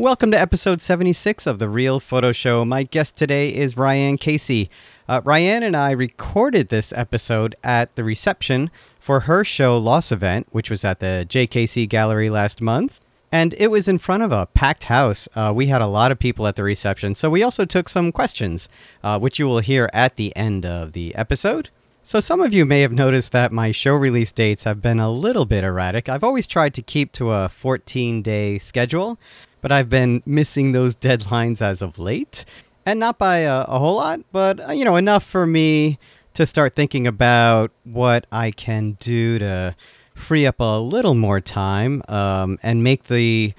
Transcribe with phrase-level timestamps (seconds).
[0.00, 2.64] Welcome to episode 76 of The Real Photo Show.
[2.64, 4.70] My guest today is Ryan Casey.
[5.06, 10.46] Uh, Ryan and I recorded this episode at the reception for her show Loss Event,
[10.52, 12.98] which was at the JKC Gallery last month.
[13.30, 15.28] And it was in front of a packed house.
[15.34, 18.10] Uh, we had a lot of people at the reception, so we also took some
[18.10, 18.70] questions,
[19.04, 21.68] uh, which you will hear at the end of the episode.
[22.02, 25.10] So, some of you may have noticed that my show release dates have been a
[25.12, 26.08] little bit erratic.
[26.08, 29.18] I've always tried to keep to a 14 day schedule,
[29.60, 32.44] but I've been missing those deadlines as of late.
[32.86, 35.98] And not by a, a whole lot, but, uh, you know, enough for me
[36.34, 39.76] to start thinking about what I can do to
[40.14, 43.54] free up a little more time um, and make the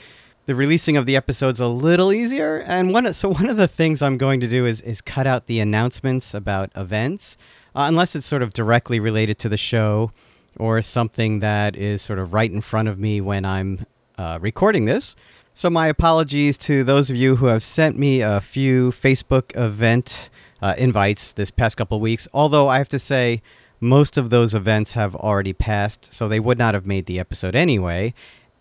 [0.48, 2.58] the releasing of the episodes a little easier.
[2.66, 5.46] And one so one of the things I'm going to do is is cut out
[5.46, 7.38] the announcements about events,
[7.76, 10.12] uh, unless it's sort of directly related to the show
[10.58, 13.86] or something that is sort of right in front of me when I'm
[14.22, 15.16] uh, recording this.
[15.54, 20.30] So, my apologies to those of you who have sent me a few Facebook event
[20.62, 22.28] uh, invites this past couple weeks.
[22.32, 23.42] Although I have to say,
[23.80, 27.56] most of those events have already passed, so they would not have made the episode
[27.56, 28.14] anyway.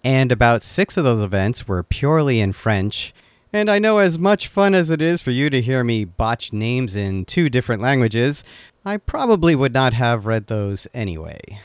[0.02, 3.12] And about six of those events were purely in French.
[3.52, 6.54] And I know as much fun as it is for you to hear me botch
[6.54, 8.44] names in two different languages,
[8.86, 11.60] I probably would not have read those anyway.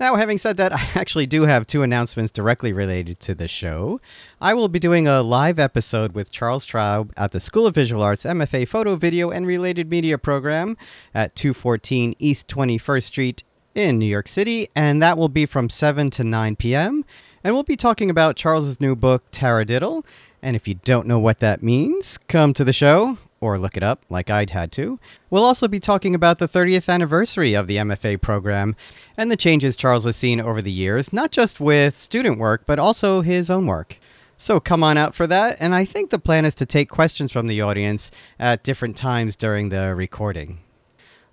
[0.00, 4.00] Now, having said that, I actually do have two announcements directly related to the show.
[4.40, 8.02] I will be doing a live episode with Charles Traub at the School of Visual
[8.02, 10.78] Arts MFA Photo, Video, and Related Media program
[11.14, 16.08] at 214 East 21st Street in New York City, and that will be from 7
[16.10, 17.04] to 9 p.m.
[17.44, 20.04] And we'll be talking about Charles's new book, Taradiddle.
[20.42, 23.82] And if you don't know what that means, come to the show or look it
[23.82, 24.98] up like I'd had to.
[25.30, 28.76] We'll also be talking about the 30th anniversary of the MFA program
[29.16, 32.78] and the changes Charles has seen over the years, not just with student work, but
[32.78, 33.98] also his own work.
[34.36, 37.30] So come on out for that, and I think the plan is to take questions
[37.30, 40.60] from the audience at different times during the recording.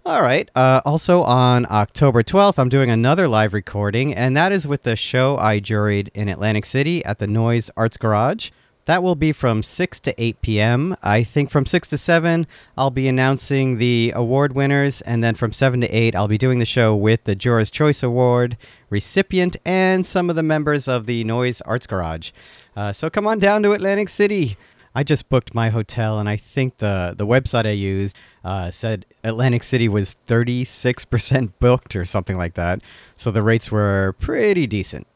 [0.05, 0.49] All right.
[0.55, 4.95] Uh, also on October 12th, I'm doing another live recording, and that is with the
[4.95, 8.52] show I juried in Atlantic City at the Noyes Arts Garage.
[8.87, 10.95] That will be from 6 to 8 p.m.
[11.03, 15.02] I think from 6 to 7, I'll be announcing the award winners.
[15.02, 18.02] And then from 7 to 8, I'll be doing the show with the Jurors' Choice
[18.02, 18.55] Award
[18.89, 22.31] recipient and some of the members of the Noyes Arts Garage.
[22.77, 24.55] Uh, so come on down to Atlantic City.
[24.95, 28.15] I just booked my hotel, and I think the, the website I used
[28.45, 32.80] uh, said Atlantic City was 36% booked or something like that.
[33.15, 35.08] So the rates were pretty decent.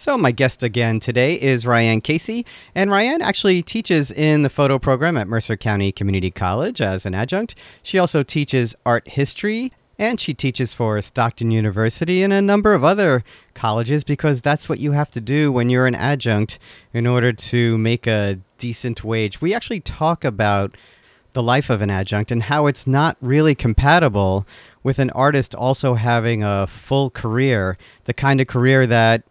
[0.00, 4.78] So, my guest again today is Ryan Casey, and Ryan actually teaches in the photo
[4.78, 7.56] program at Mercer County Community College as an adjunct.
[7.82, 12.84] She also teaches art history and she teaches for Stockton University and a number of
[12.84, 16.60] other colleges because that's what you have to do when you're an adjunct
[16.92, 19.40] in order to make a decent wage.
[19.40, 20.76] We actually talk about
[21.32, 24.46] the life of an adjunct and how it's not really compatible
[24.84, 29.24] with an artist also having a full career, the kind of career that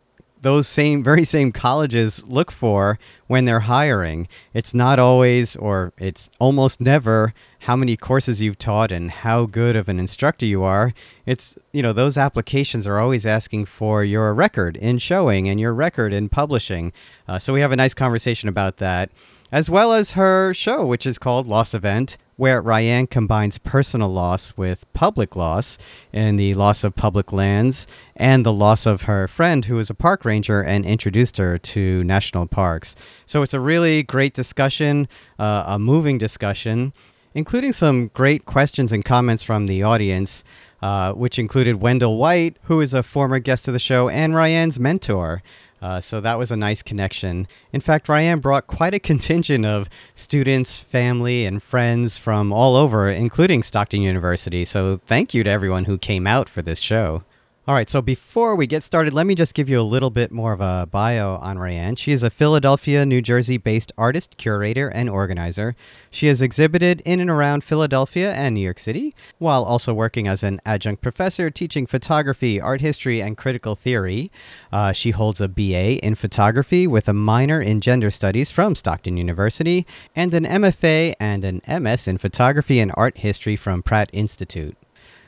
[0.48, 2.98] those same very same colleges look for
[3.28, 4.30] when they're hiring.
[4.54, 9.76] It's not always or it's almost never how many courses you've taught and how good
[9.76, 10.94] of an instructor you are.
[11.26, 15.74] It's you know those applications are always asking for your record in showing and your
[15.74, 16.94] record in publishing.
[17.28, 19.12] Uh, so we have a nice conversation about that
[19.52, 24.56] as well as her show, which is called Loss Event, where Ryan combines personal loss
[24.56, 25.78] with public loss
[26.14, 29.96] in the loss of public lands and the loss of her friend who was a
[29.96, 32.96] park ranger and introduced her to national parks.
[33.26, 35.08] So it's a really great discussion,
[35.40, 36.94] uh, a moving discussion,
[37.34, 40.44] including some great questions and comments from the audience.
[40.80, 44.80] Uh, which included Wendel White, who is a former guest of the show and Ryan's
[44.80, 45.42] mentor.
[45.82, 47.48] Uh, so that was a nice connection.
[47.72, 53.10] In fact, Ryan brought quite a contingent of students, family, and friends from all over,
[53.10, 54.66] including Stockton University.
[54.66, 57.24] So thank you to everyone who came out for this show.
[57.68, 60.32] All right, so before we get started, let me just give you a little bit
[60.32, 61.98] more of a bio on Ryan.
[61.98, 65.76] She is a Philadelphia, New Jersey based artist, curator, and organizer.
[66.10, 70.44] She has exhibited in and around Philadelphia and New York City, while also working as
[70.44, 74.32] an adjunct professor teaching photography, art history, and critical theory.
[74.72, 79.18] Uh, she holds a BA in photography with a minor in gender studies from Stockton
[79.18, 79.86] University,
[80.16, 84.78] and an MFA and an MS in photography and art history from Pratt Institute.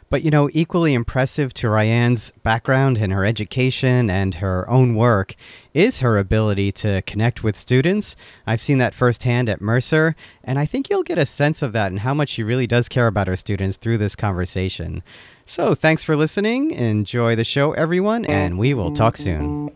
[0.10, 5.36] But you know, equally impressive to Ryan's background and her education and her own work
[5.74, 8.16] is her ability to connect with students.
[8.48, 11.92] I've seen that firsthand at Mercer, and I think you'll get a sense of that
[11.92, 15.04] and how much she really does care about her students through this conversation.
[15.46, 16.72] So, thanks for listening.
[16.72, 19.70] Enjoy the show, everyone, and we will talk soon.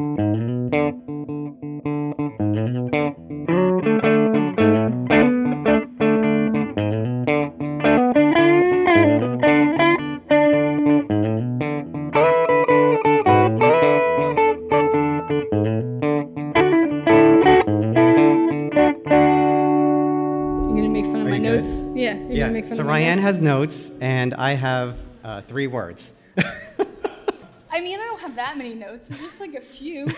[22.64, 22.70] Yeah.
[22.70, 22.70] You're Yeah.
[22.70, 26.14] Gonna make fun So Ryan has notes, and I have uh, three words.
[26.38, 29.10] I mean, I don't have that many notes.
[29.10, 30.06] It's just like a few.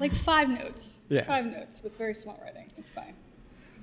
[0.00, 0.98] like five notes.
[1.08, 1.24] Yeah.
[1.24, 2.70] Five notes with very small writing.
[2.76, 3.14] It's fine.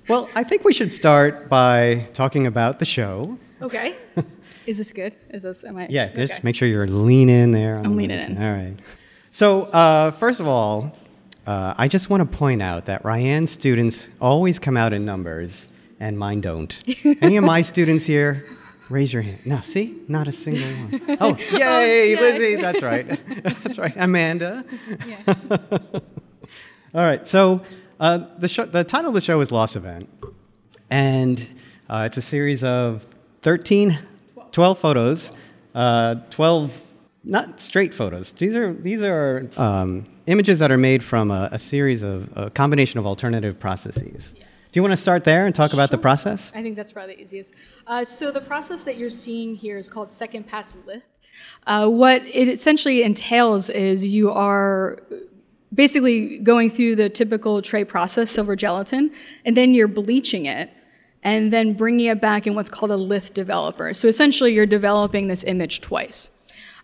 [0.07, 3.37] well, I think we should start by talking about the show.
[3.61, 3.95] Okay.
[4.67, 5.15] Is this good?
[5.31, 5.65] Is this?
[5.65, 5.87] Am I?
[5.89, 7.77] Yeah, just make sure you're leaning there.
[7.77, 8.37] I'm leaning in.
[8.37, 8.75] All right.
[9.31, 10.95] So, uh, first of all,
[11.47, 15.67] uh, I just want to point out that Ryan's students always come out in numbers,
[16.01, 16.81] and mine don't.
[17.21, 18.45] Any of my students here?
[18.89, 19.39] Raise your hand.
[19.45, 21.17] No, see, not a single one.
[21.21, 22.19] Oh, yay, yay.
[22.19, 22.55] Lizzie!
[22.57, 23.07] That's right.
[23.63, 23.93] That's right.
[23.95, 24.65] Amanda.
[25.05, 25.33] Yeah.
[26.93, 27.25] All right.
[27.25, 27.61] So
[28.01, 30.09] uh, the show, the title of the show is Loss Event,
[30.89, 31.47] and
[31.89, 33.03] uh, it's a series of
[33.43, 33.97] 13,
[34.51, 35.31] 12 photos,
[35.73, 36.81] uh, 12
[37.23, 38.31] not straight photos.
[38.31, 42.49] These are these are um, images that are made from a, a series of a
[42.49, 44.33] combination of alternative processes.
[44.71, 46.49] Do you want to start there and talk about the process?
[46.55, 47.53] I think that's probably the easiest.
[47.85, 51.03] Uh, so the process that you're seeing here is called second pass lith.
[51.67, 54.99] Uh, what it essentially entails is you are
[55.73, 59.11] basically going through the typical tray process, silver gelatin,
[59.43, 60.69] and then you're bleaching it
[61.21, 63.93] and then bringing it back in what's called a lith developer.
[63.93, 66.29] So essentially, you're developing this image twice.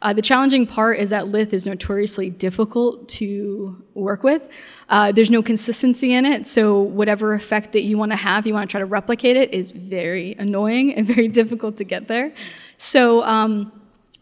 [0.01, 4.43] Uh, the challenging part is that lith is notoriously difficult to work with.
[4.89, 8.53] Uh, there's no consistency in it, so whatever effect that you want to have, you
[8.53, 12.31] want to try to replicate it, is very annoying and very difficult to get there.
[12.77, 13.71] So um,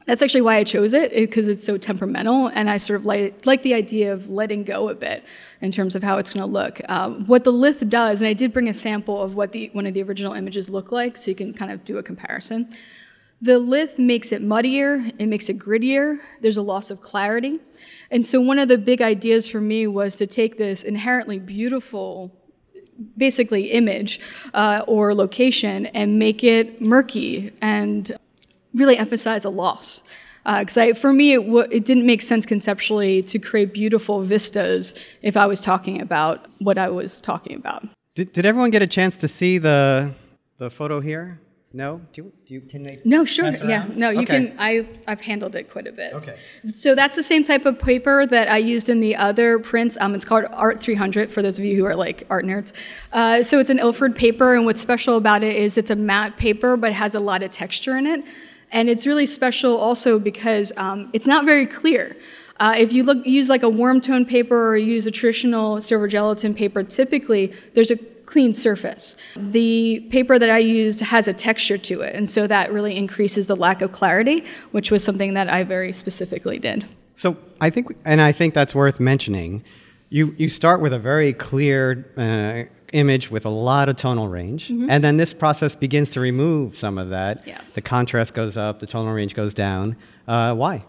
[0.08, 3.46] that's actually why I chose it, because it's so temperamental, and I sort of like,
[3.46, 5.24] like the idea of letting go a bit
[5.62, 6.82] in terms of how it's going to look.
[6.90, 9.86] Um, what the lith does, and I did bring a sample of what the, one
[9.86, 12.70] of the original images look like, so you can kind of do a comparison.
[13.42, 17.60] The lith makes it muddier, it makes it grittier, there's a loss of clarity.
[18.12, 22.32] And so, one of the big ideas for me was to take this inherently beautiful
[23.18, 24.20] basically image
[24.54, 28.12] uh, or location and make it murky and
[28.74, 30.04] really emphasize a loss.
[30.46, 34.94] Because I for me, it, w- it didn't make sense conceptually to create beautiful vistas
[35.24, 37.84] if I was talking about what I was talking about.
[38.14, 40.14] Did, did everyone get a chance to see the
[40.58, 41.40] the photo here?
[41.76, 42.00] No.
[42.14, 43.02] Do you, do you can they?
[43.04, 43.50] No, sure.
[43.52, 43.86] Yeah.
[43.94, 44.48] No, you Okay.
[44.48, 44.56] can.
[44.58, 46.14] I I've handled it quite a bit.
[46.14, 46.38] Okay.
[46.74, 49.98] So that's the same type of paper that I used in the other prints.
[50.00, 52.72] Um, it's called Art 300 for those of you who are like art nerds.
[53.12, 56.38] Uh, so it's an Ilford paper, and what's special about it is it's a matte
[56.38, 58.24] paper, but it has a lot of texture in it,
[58.72, 62.16] and it's really special also because um, it's not very clear.
[62.58, 66.08] Uh, if you look, use like a warm tone paper or use a traditional silver
[66.08, 69.16] gelatin paper, typically there's a clean surface.
[69.36, 73.48] The paper that I used has a texture to it, and so that really increases
[73.48, 76.86] the lack of clarity, which was something that I very specifically did.
[77.16, 79.64] So I think, and I think that's worth mentioning.
[80.10, 84.70] You you start with a very clear uh, image with a lot of tonal range,
[84.70, 87.46] and then this process begins to remove some of that.
[87.46, 87.74] Yes.
[87.74, 89.98] The contrast goes up, the tonal range goes down.
[90.28, 90.84] Uh, why?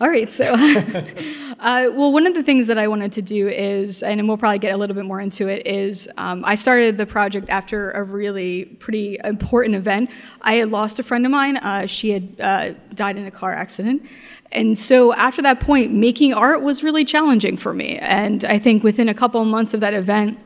[0.00, 4.02] All right, so, uh, well, one of the things that I wanted to do is,
[4.02, 7.04] and we'll probably get a little bit more into it, is um, I started the
[7.04, 10.10] project after a really pretty important event.
[10.40, 11.58] I had lost a friend of mine.
[11.58, 14.02] Uh, she had uh, died in a car accident.
[14.52, 17.98] And so after that point, making art was really challenging for me.
[17.98, 20.38] And I think within a couple of months of that event,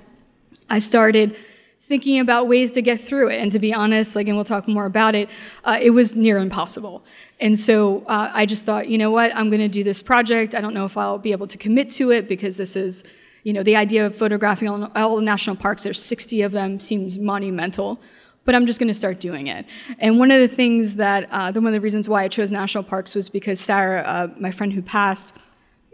[0.73, 1.37] I started
[1.81, 3.39] thinking about ways to get through it.
[3.39, 5.29] And to be honest, like, and we'll talk more about it,
[5.65, 7.05] uh, it was near impossible.
[7.41, 10.55] And so uh, I just thought, you know what, I'm going to do this project.
[10.55, 13.05] I don't know if I'll be able to commit to it because this is,
[13.43, 16.81] you know, the idea of photographing all, all the national parks, there's 60 of them,
[16.81, 18.01] seems monumental.
[18.47, 19.67] But I'm just going to start doing it.
[19.99, 22.85] And one of the things that, uh, one of the reasons why I chose national
[22.85, 25.37] parks was because Sarah, uh, my friend who passed,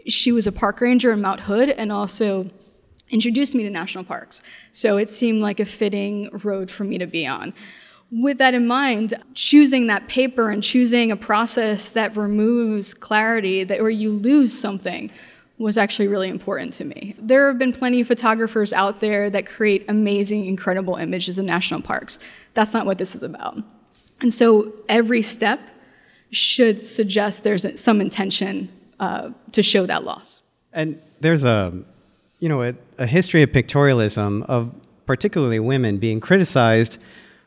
[0.07, 2.49] she was a park ranger in Mount Hood and also
[3.09, 4.43] introduced me to national parks.
[4.71, 7.53] So it seemed like a fitting road for me to be on.
[8.11, 13.81] With that in mind, choosing that paper and choosing a process that removes clarity, that
[13.81, 15.11] where you lose something,
[15.59, 17.15] was actually really important to me.
[17.19, 21.81] There have been plenty of photographers out there that create amazing, incredible images in national
[21.81, 22.17] parks.
[22.53, 23.61] That's not what this is about.
[24.21, 25.59] And so every step
[26.31, 30.43] should suggest there's some intention uh, to show that loss.
[30.71, 31.73] And there's a,
[32.39, 34.73] you know, a, a history of pictorialism of
[35.05, 36.97] particularly women being criticized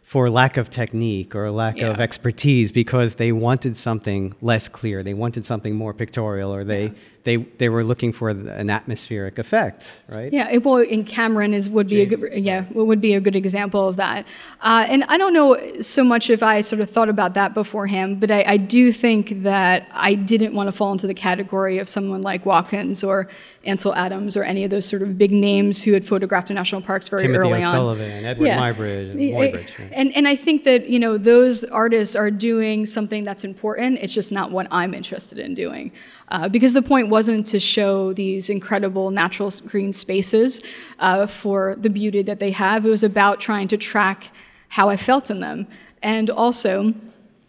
[0.02, 5.14] for lack of technique or lack of expertise because they wanted something less clear, they
[5.14, 6.92] wanted something more pictorial, or they
[7.24, 10.32] they they were looking for an atmospheric effect, right?
[10.32, 13.88] Yeah, well, in Cameron is would be a good yeah would be a good example
[13.88, 14.26] of that.
[14.60, 18.18] Uh, and I don't know so much if I sort of thought about that beforehand,
[18.20, 21.88] but I, I do think that I didn't want to fall into the category of
[21.88, 23.28] someone like Watkins or
[23.64, 26.82] Ansel Adams or any of those sort of big names who had photographed in national
[26.82, 28.24] parks very Timothy early O'Sullivan, on.
[28.24, 28.58] Edward yeah.
[28.58, 29.78] Muybridge, and Muybridge.
[29.78, 29.88] Yeah.
[29.92, 33.98] And and I think that you know those artists are doing something that's important.
[34.00, 35.92] It's just not what I'm interested in doing,
[36.32, 40.62] uh, because the point wasn't to show these incredible natural green spaces
[40.98, 42.86] uh, for the beauty that they have.
[42.86, 44.32] It was about trying to track
[44.68, 45.68] how I felt in them,
[46.02, 46.94] and also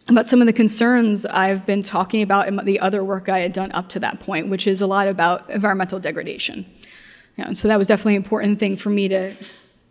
[0.10, 3.54] about some of the concerns I've been talking about in the other work I had
[3.54, 6.66] done up to that point, which is a lot about environmental degradation.
[7.38, 9.34] Yeah, and so that was definitely an important thing for me to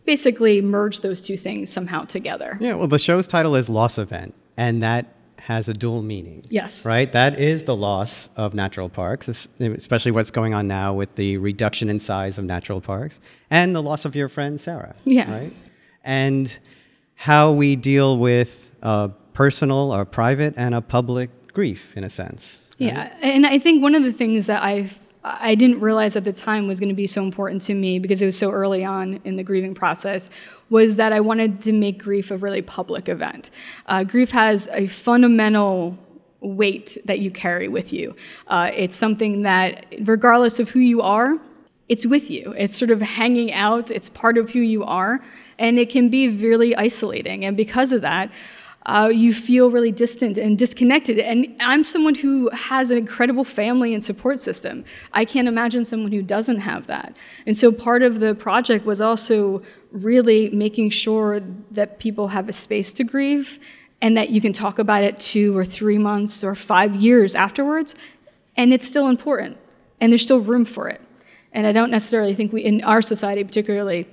[0.04, 2.58] basically merge those two things somehow together.
[2.60, 5.06] Yeah, well, the show's title is Loss Event, and that
[5.44, 6.44] has a dual meaning.
[6.48, 6.86] Yes.
[6.86, 7.10] Right?
[7.12, 11.90] That is the loss of natural parks, especially what's going on now with the reduction
[11.90, 13.18] in size of natural parks
[13.50, 14.94] and the loss of your friend Sarah.
[15.04, 15.30] Yeah.
[15.30, 15.52] Right?
[16.04, 16.58] And
[17.16, 22.62] how we deal with uh, personal or private and a public grief in a sense.
[22.80, 22.92] Right?
[22.92, 24.88] Yeah, and I think one of the things that I
[25.24, 28.22] I didn't realize at the time was going to be so important to me because
[28.22, 30.30] it was so early on in the grieving process
[30.68, 33.50] was that I wanted to make grief a really public event.
[33.86, 35.96] Uh, grief has a fundamental
[36.40, 38.16] weight that you carry with you.
[38.48, 41.38] Uh, it's something that, regardless of who you are,
[41.88, 42.52] it's with you.
[42.56, 43.90] It's sort of hanging out.
[43.90, 45.20] It's part of who you are,
[45.58, 47.44] and it can be really isolating.
[47.44, 48.32] And because of that,
[48.86, 51.18] uh, you feel really distant and disconnected.
[51.18, 54.84] And I'm someone who has an incredible family and support system.
[55.12, 57.16] I can't imagine someone who doesn't have that.
[57.46, 59.62] And so part of the project was also
[59.92, 63.60] really making sure that people have a space to grieve
[64.00, 67.94] and that you can talk about it two or three months or five years afterwards.
[68.56, 69.58] And it's still important.
[70.00, 71.00] And there's still room for it.
[71.52, 74.08] And I don't necessarily think we, in our society particularly,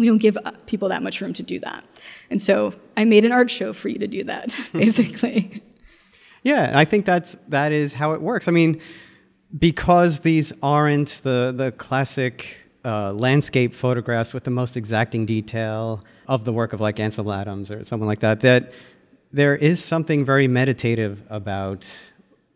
[0.00, 1.84] we don't give people that much room to do that.
[2.30, 5.62] And so I made an art show for you to do that, basically.
[6.42, 8.48] yeah, I think that's that is how it works.
[8.48, 8.80] I mean,
[9.58, 16.46] because these aren't the the classic uh, landscape photographs with the most exacting detail of
[16.46, 18.72] the work of like Ansel Adams or someone like that, that
[19.32, 21.86] there is something very meditative about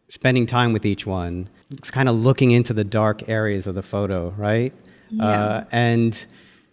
[0.09, 1.51] spending time with each one.
[1.71, 4.73] It's kind of looking into the dark areas of the photo, right?
[5.11, 5.27] Yeah.
[5.27, 6.27] Uh, and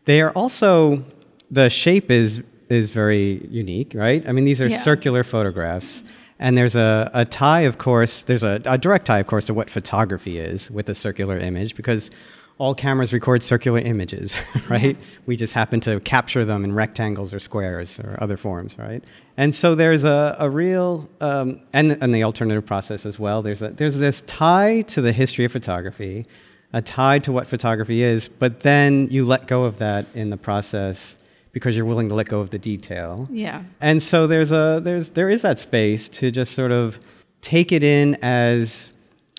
[0.06, 1.04] they are also
[1.50, 4.28] the shape is is very unique, right?
[4.28, 4.80] I mean, these are yeah.
[4.80, 6.04] circular photographs.
[6.40, 9.54] And there's a, a tie, of course, there's a, a direct tie, of course, to
[9.54, 12.10] what photography is with a circular image because
[12.58, 14.36] all cameras record circular images,
[14.70, 14.98] right?
[15.26, 19.04] We just happen to capture them in rectangles or squares or other forms, right?
[19.36, 23.62] And so there's a, a real, um, and, and the alternative process as well, there's,
[23.62, 26.26] a, there's this tie to the history of photography,
[26.74, 30.38] a tie to what photography is, but then you let go of that in the
[30.38, 31.18] process
[31.52, 33.28] because you're willing to let go of the detail.
[33.30, 33.64] Yeah.
[33.82, 37.00] And so there's a there's there is that space to just sort of
[37.42, 38.92] take it in as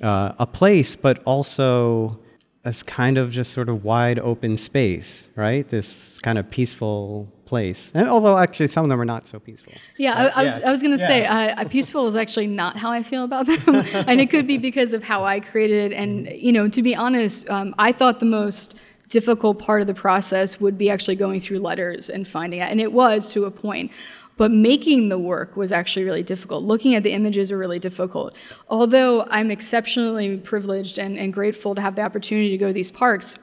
[0.03, 2.19] uh, a place, but also
[2.65, 5.69] as kind of just sort of wide open space, right?
[5.69, 7.91] This kind of peaceful place.
[7.95, 9.73] And although actually some of them are not so peaceful.
[9.99, 11.09] Yeah, I, I, was I was going to yeah.
[11.09, 13.63] say uh, peaceful is actually not how I feel about them,
[14.09, 15.97] and it could be because of how I created it.
[15.97, 18.77] And you know, to be honest, um, I thought the most
[19.13, 22.71] difficult part of the process would be actually going through letters and finding out.
[22.71, 23.91] And it was to a point.
[24.37, 26.65] But making the work was actually really difficult.
[26.65, 28.35] Looking at the images were really difficult.
[28.69, 32.91] Although I'm exceptionally privileged and, and grateful to have the opportunity to go to these
[32.91, 33.39] parks,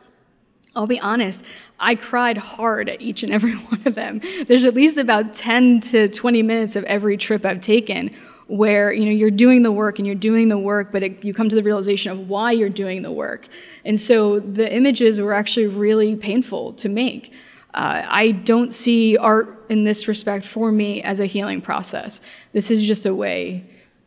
[0.75, 1.43] I'll be honest,
[1.79, 4.21] I cried hard at each and every one of them.
[4.47, 8.15] There's at least about 10 to 20 minutes of every trip I've taken
[8.49, 11.35] where you know you're doing the work and you're doing the work but it, you
[11.35, 13.47] come to the realization of why you're doing the work
[13.85, 17.31] and so the images were actually really painful to make
[17.73, 22.19] uh, i don't see art in this respect for me as a healing process.
[22.51, 23.63] This is just a way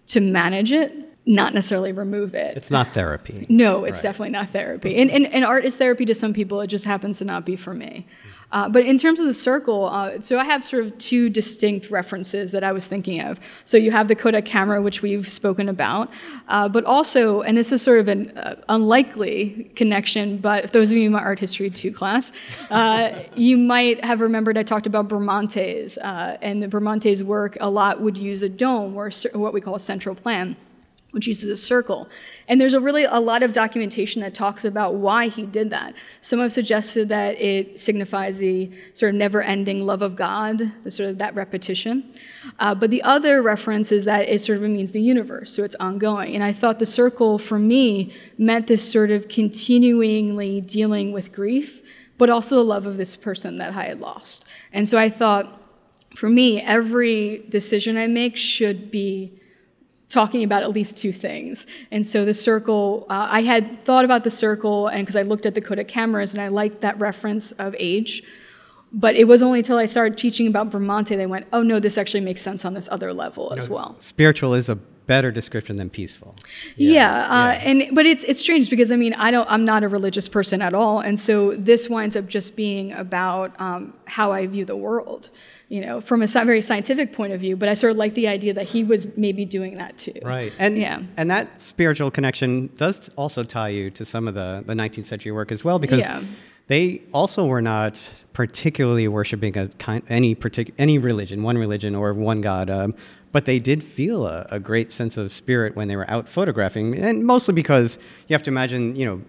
[0.08, 2.56] to manage it not necessarily remove it.
[2.56, 3.46] It's not therapy.
[3.48, 4.02] No it's right.
[4.02, 4.96] definitely not therapy.
[4.96, 6.60] And, and, and art is therapy to some people.
[6.62, 8.08] It just happens to not be for me
[8.52, 11.90] uh, but in terms of the circle, uh, so I have sort of two distinct
[11.90, 13.40] references that I was thinking of.
[13.64, 16.10] So you have the Kodak camera, which we've spoken about,
[16.48, 20.98] uh, but also, and this is sort of an uh, unlikely connection, but those of
[20.98, 22.32] you in my art history two class,
[22.70, 27.70] uh, you might have remembered I talked about Bramante's, uh, and the Bramante's work a
[27.70, 30.56] lot would use a dome or what we call a central plan
[31.12, 32.08] which uses a circle.
[32.48, 35.94] And there's a really a lot of documentation that talks about why he did that.
[36.20, 41.10] Some have suggested that it signifies the sort of never-ending love of God, the sort
[41.10, 42.12] of that repetition.
[42.58, 45.76] Uh, but the other reference is that it sort of means the universe, so it's
[45.76, 46.34] ongoing.
[46.34, 51.82] And I thought the circle for me meant this sort of continuingly dealing with grief,
[52.16, 54.46] but also the love of this person that I had lost.
[54.72, 55.60] And so I thought,
[56.16, 59.38] for me, every decision I make should be
[60.12, 61.66] talking about at least two things.
[61.90, 65.46] And so the circle, uh, I had thought about the circle, and because I looked
[65.46, 68.22] at the Kodak cameras and I liked that reference of age.
[68.92, 71.96] But it was only until I started teaching about Bramante they went, oh no, this
[71.96, 73.96] actually makes sense on this other level as well.
[74.00, 74.76] Spiritual is a
[75.06, 76.34] better description than peaceful.
[76.76, 79.64] Yeah, yeah, uh, yeah, and but it's it's strange because I mean I don't I'm
[79.64, 83.94] not a religious person at all, and so this winds up just being about um,
[84.04, 85.30] how I view the world
[85.72, 87.56] you know, from a very scientific point of view.
[87.56, 90.12] But I sort of like the idea that he was maybe doing that too.
[90.22, 90.52] Right.
[90.58, 91.00] And yeah.
[91.16, 95.32] and that spiritual connection does also tie you to some of the, the 19th century
[95.32, 96.22] work as well, because yeah.
[96.66, 102.12] they also were not particularly worshiping a kind, any particular any religion, one religion or
[102.12, 102.68] one god.
[102.68, 102.94] Um,
[103.32, 106.98] but they did feel a, a great sense of spirit when they were out photographing,
[106.98, 107.96] and mostly because
[108.28, 109.22] you have to imagine, you know,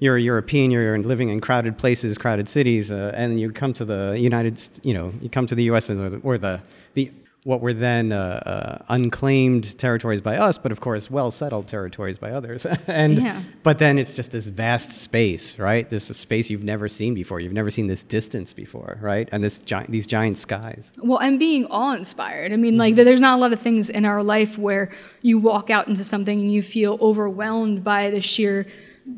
[0.00, 3.84] you're a European, you're living in crowded places, crowded cities, uh, and you come to
[3.84, 5.88] the United, you know, you come to the U.S.
[5.90, 6.60] or the
[6.94, 7.12] the
[7.44, 12.18] what were then uh, uh, unclaimed territories by us, but of course well settled territories
[12.18, 12.66] by others.
[12.86, 13.42] and yeah.
[13.62, 15.88] but then it's just this vast space, right?
[15.88, 17.40] This space you've never seen before.
[17.40, 19.28] You've never seen this distance before, right?
[19.32, 20.92] And this giant, these giant skies.
[20.98, 22.52] Well, and being awe-inspired.
[22.52, 23.04] I mean, like mm-hmm.
[23.04, 24.90] there's not a lot of things in our life where
[25.22, 28.66] you walk out into something and you feel overwhelmed by the sheer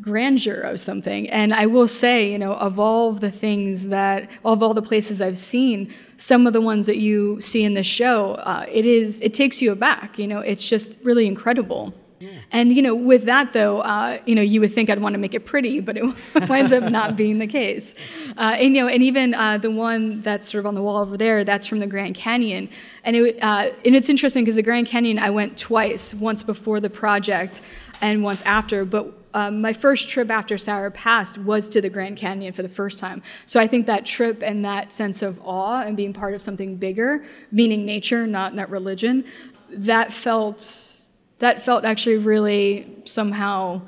[0.01, 1.29] grandeur of something.
[1.31, 5.21] And I will say, you know, of all the things that, of all the places
[5.21, 9.21] I've seen, some of the ones that you see in this show, uh, it is,
[9.21, 10.19] it takes you aback.
[10.19, 11.95] You know, it's just really incredible.
[12.23, 12.31] Yeah.
[12.53, 15.19] And you know, with that though, uh, you know, you would think I'd want to
[15.19, 16.05] make it pretty, but it
[16.49, 17.97] winds up not being the case.
[18.37, 20.99] Uh, and you know, and even uh, the one that's sort of on the wall
[20.99, 22.69] over there, that's from the Grand Canyon,
[23.03, 26.79] and it uh, and it's interesting because the Grand Canyon I went twice, once before
[26.79, 27.61] the project,
[28.01, 32.17] and once after, but um, my first trip after Sarah passed was to the Grand
[32.17, 33.23] Canyon for the first time.
[33.47, 36.77] So I think that trip and that sense of awe and being part of something
[36.77, 39.25] bigger, meaning nature, not not religion,
[39.71, 41.01] that felt
[41.39, 43.83] that felt actually really somehow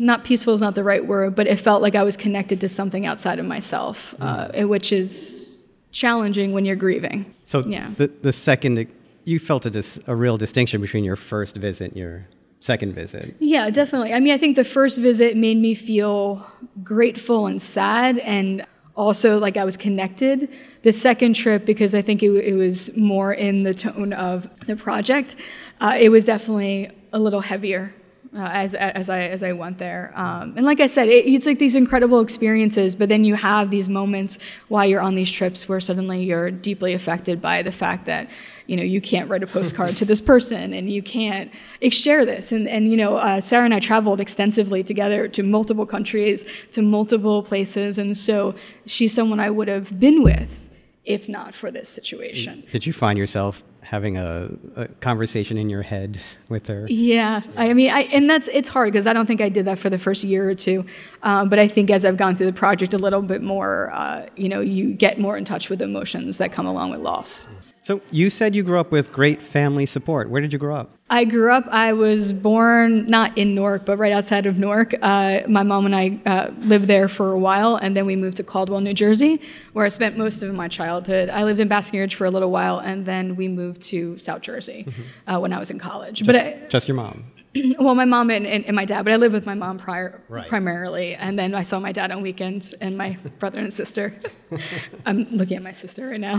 [0.00, 2.68] not peaceful is not the right word, but it felt like I was connected to
[2.68, 4.68] something outside of myself, uh, mm.
[4.68, 7.32] which is challenging when you're grieving.
[7.44, 7.92] So yeah.
[7.96, 8.88] the the second
[9.24, 12.26] you felt a, dis, a real distinction between your first visit and your
[12.64, 13.36] second visit.
[13.40, 14.14] Yeah, definitely.
[14.14, 16.46] I mean, I think the first visit made me feel
[16.82, 20.48] grateful and sad and also like I was connected.
[20.80, 24.76] The second trip, because I think it, it was more in the tone of the
[24.76, 25.36] project,
[25.82, 27.94] uh, it was definitely a little heavier.
[28.34, 31.46] Uh, as, as I as I went there, um, and like I said, it, it's
[31.46, 32.96] like these incredible experiences.
[32.96, 36.94] But then you have these moments while you're on these trips where suddenly you're deeply
[36.94, 38.28] affected by the fact that
[38.66, 41.50] you know, you can't write a postcard to this person and you can't
[41.90, 42.50] share this.
[42.50, 46.82] And, and you know, uh, Sarah and I traveled extensively together to multiple countries, to
[46.82, 47.98] multiple places.
[47.98, 48.54] And so
[48.86, 50.64] she's someone I would have been with
[51.04, 52.64] if not for this situation.
[52.70, 56.86] Did you find yourself having a, a, conversation in your head with her.
[56.88, 59.78] Yeah, I mean, I, and that's it's hard because I don't think I did that
[59.78, 60.84] for the first year or two,
[61.22, 64.26] um, but I think as I've gone through the project a little bit more, uh,
[64.36, 67.46] you know, you get more in touch with emotions that come along with loss.
[67.84, 70.30] So you said you grew up with great family support.
[70.30, 70.90] Where did you grow up?
[71.10, 71.66] I grew up.
[71.68, 74.94] I was born not in Newark, but right outside of Newark.
[75.02, 78.38] Uh, my mom and I uh, lived there for a while, and then we moved
[78.38, 79.38] to Caldwell, New Jersey,
[79.74, 81.28] where I spent most of my childhood.
[81.28, 84.40] I lived in Basking Ridge for a little while, and then we moved to South
[84.40, 85.30] Jersey mm-hmm.
[85.30, 86.20] uh, when I was in college.
[86.20, 87.24] Just, but I, just your mom.
[87.78, 90.20] well, my mom and, and, and, my dad, but I lived with my mom prior,
[90.28, 90.48] right.
[90.48, 94.14] primarily, and then I saw my dad on weekends and my brother and sister.
[95.06, 96.36] I'm looking at my sister right now.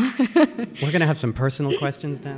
[0.82, 2.38] We're gonna have some personal questions now.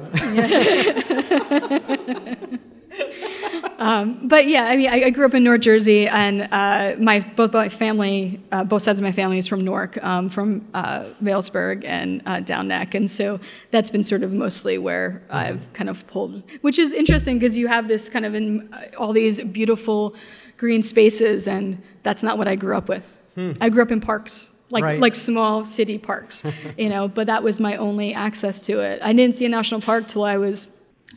[3.78, 7.20] Um, but yeah, I mean, I, I, grew up in North Jersey, and uh, my
[7.20, 11.06] both my family, uh, both sides of my family is from Newark, um, from uh,
[11.22, 15.92] Vailsburg and uh, Down Neck, and so that's been sort of mostly where I've kind
[15.92, 19.44] of pulled, which is interesting because you have this kind of in uh, all these
[19.44, 20.16] beautiful
[20.58, 23.18] green spaces, and that's not what I grew up with.
[23.36, 23.54] Hmm.
[23.62, 25.00] I grew up in parks like right.
[25.00, 26.44] like small city parks,
[26.78, 27.08] you know.
[27.08, 29.02] But that was my only access to it.
[29.04, 30.68] I didn't see a national park till I was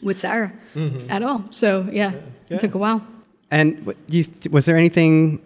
[0.02, 1.10] with Sarah mm-hmm.
[1.10, 1.44] at all.
[1.50, 2.12] So yeah,
[2.48, 3.06] yeah, it took a while.
[3.50, 5.40] And you, was there anything?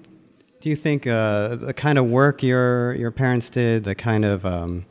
[0.60, 4.44] Do you think uh, the kind of work your your parents did, the kind of
[4.46, 4.86] um,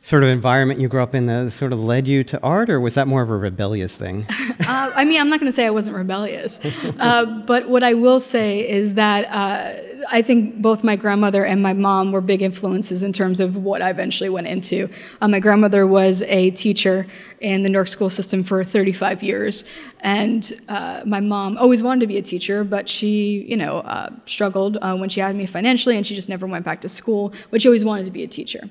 [0.00, 2.80] sort of environment you grew up in that sort of led you to art, or
[2.80, 4.26] was that more of a rebellious thing?
[4.60, 6.60] uh, I mean, I'm not going to say I wasn't rebellious,
[6.98, 11.60] uh, but what I will say is that uh, I think both my grandmother and
[11.62, 14.88] my mom were big influences in terms of what I eventually went into.
[15.20, 17.06] Uh, my grandmother was a teacher
[17.40, 19.64] in the Newark school system for 35 years,
[20.00, 24.10] and uh, my mom always wanted to be a teacher, but she, you know, uh,
[24.26, 27.32] struggled when she had me financially, and she just never went back to school.
[27.50, 28.70] But she always wanted to be a teacher.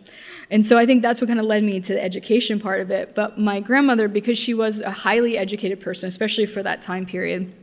[0.49, 2.89] And so I think that's what kind of led me to the education part of
[2.89, 3.13] it.
[3.15, 7.53] But my grandmother, because she was a highly educated person, especially for that time period,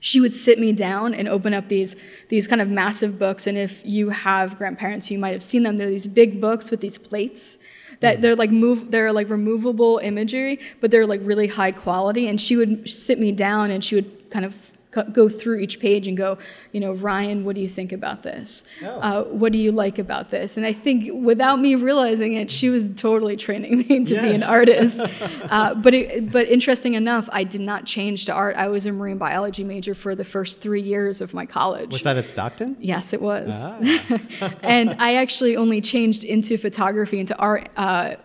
[0.00, 1.96] she would sit me down and open up these
[2.28, 3.46] these kind of massive books.
[3.46, 5.76] And if you have grandparents, you might have seen them.
[5.76, 7.58] They're these big books with these plates
[8.00, 8.20] that mm.
[8.20, 12.28] they're like move they're like removable imagery, but they're like really high quality.
[12.28, 14.73] And she would sit me down and she would kind of
[15.12, 16.38] go through each page and go,
[16.72, 18.64] you know, Ryan, what do you think about this?
[18.82, 20.56] Uh, what do you like about this?
[20.56, 24.22] And I think without me realizing it, she was totally training me to yes.
[24.22, 25.00] be an artist.
[25.50, 28.56] uh, but it, but interesting enough, I did not change to art.
[28.56, 31.92] I was a marine biology major for the first three years of my college.
[31.92, 32.76] Was that at Stockton?
[32.80, 33.54] Yes, it was.
[33.54, 34.54] Ah.
[34.62, 37.68] and I actually only changed into photography into art.
[37.76, 38.16] Uh,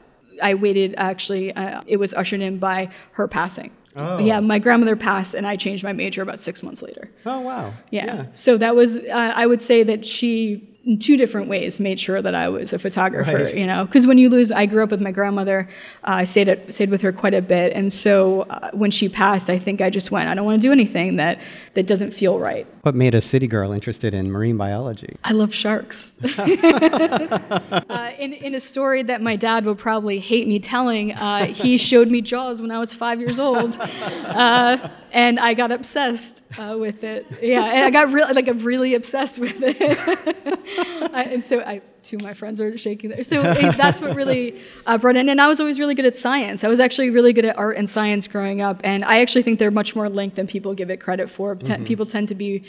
[0.42, 1.54] I waited actually.
[1.54, 3.72] Uh, it was ushered in by her passing.
[3.96, 4.20] Oh.
[4.20, 7.10] Yeah, my grandmother passed, and I changed my major about six months later.
[7.26, 7.74] Oh wow!
[7.90, 8.26] Yeah, yeah.
[8.36, 12.20] so that was uh, I would say that she in two different ways made sure
[12.20, 13.44] that I was a photographer.
[13.44, 13.56] Right.
[13.56, 15.70] You know, because when you lose, I grew up with my grandmother.
[16.04, 19.08] Uh, I stayed at, stayed with her quite a bit, and so uh, when she
[19.08, 20.30] passed, I think I just went.
[20.30, 21.40] I don't want to do anything that
[21.76, 22.66] that doesn't feel right.
[22.82, 25.16] What made a city girl interested in marine biology?
[25.24, 26.14] I love sharks.
[26.38, 31.78] uh, in in a story that my dad would probably hate me telling, uh, he
[31.78, 33.80] showed me Jaws when I was five years old.
[35.12, 37.26] And I got obsessed uh, with it.
[37.42, 41.12] Yeah, and I got really like I'm really obsessed with it.
[41.14, 43.24] and so I, two of my friends are shaking there.
[43.24, 45.30] So it, that's what really uh, brought in.
[45.30, 46.64] And I was always really good at science.
[46.64, 49.60] I was actually really good at art and science growing up, and I actually think
[49.60, 51.56] they're much more linked than people give it credit for.
[51.56, 51.84] Mm-hmm.
[51.86, 52.64] People tend to be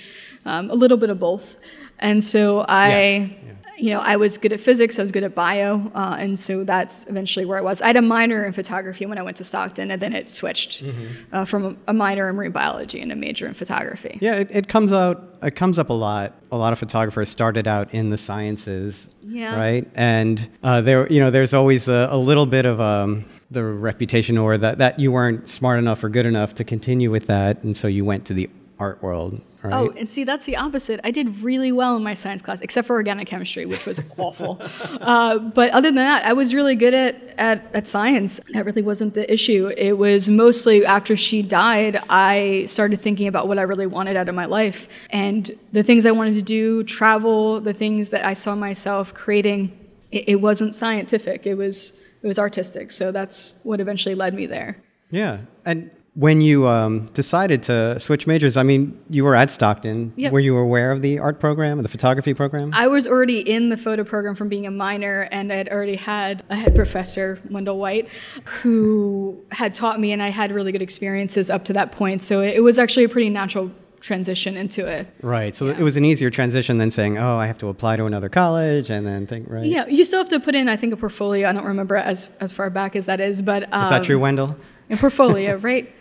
[0.47, 1.57] um, a little bit of both.
[1.99, 2.89] And so I.
[2.89, 3.31] Yes.
[3.31, 6.39] Yeah you know, I was good at physics, I was good at bio, uh, and
[6.39, 7.81] so that's eventually where I was.
[7.81, 10.85] I had a minor in photography when I went to Stockton, and then it switched
[10.85, 11.35] mm-hmm.
[11.35, 14.19] uh, from a minor in marine biology and a major in photography.
[14.21, 15.25] Yeah, it, it, comes out.
[15.43, 16.35] It comes up a lot.
[16.53, 19.59] A lot of photographers started out in the sciences, yeah.
[19.59, 19.89] right?
[19.95, 24.37] And uh, there, you know, there's always a, a little bit of um, the reputation
[24.37, 27.77] or that, that you weren't smart enough or good enough to continue with that, and
[27.77, 29.75] so you went to the art world Right?
[29.75, 31.01] Oh, and see, that's the opposite.
[31.05, 34.61] I did really well in my science class, except for organic chemistry, which was awful.
[35.01, 38.41] Uh, but other than that, I was really good at, at, at science.
[38.55, 39.71] That really wasn't the issue.
[39.77, 44.29] It was mostly after she died, I started thinking about what I really wanted out
[44.29, 44.89] of my life.
[45.11, 49.79] And the things I wanted to do, travel, the things that I saw myself creating,
[50.11, 51.93] it, it wasn't scientific, it was,
[52.23, 52.91] it was artistic.
[52.91, 54.79] So that's what eventually led me there.
[55.11, 55.41] Yeah.
[55.67, 60.13] And when you um, decided to switch majors, I mean, you were at Stockton.
[60.17, 60.33] Yep.
[60.33, 62.73] Were you aware of the art program or the photography program?
[62.75, 65.97] I was already in the photo program from being a minor, and I had already
[65.97, 68.09] had a head professor, Wendel White,
[68.45, 72.23] who had taught me, and I had really good experiences up to that point.
[72.23, 73.71] So it was actually a pretty natural
[74.01, 75.07] transition into it.
[75.23, 75.55] Right.
[75.55, 75.79] So yeah.
[75.79, 78.91] it was an easier transition than saying, "Oh, I have to apply to another college,"
[78.91, 79.65] and then think, right?
[79.65, 81.49] Yeah, you still have to put in, I think, a portfolio.
[81.49, 84.17] I don't remember as as far back as that is, but um, is that true,
[84.17, 84.57] um, Wendel?
[84.91, 85.93] A portfolio, right?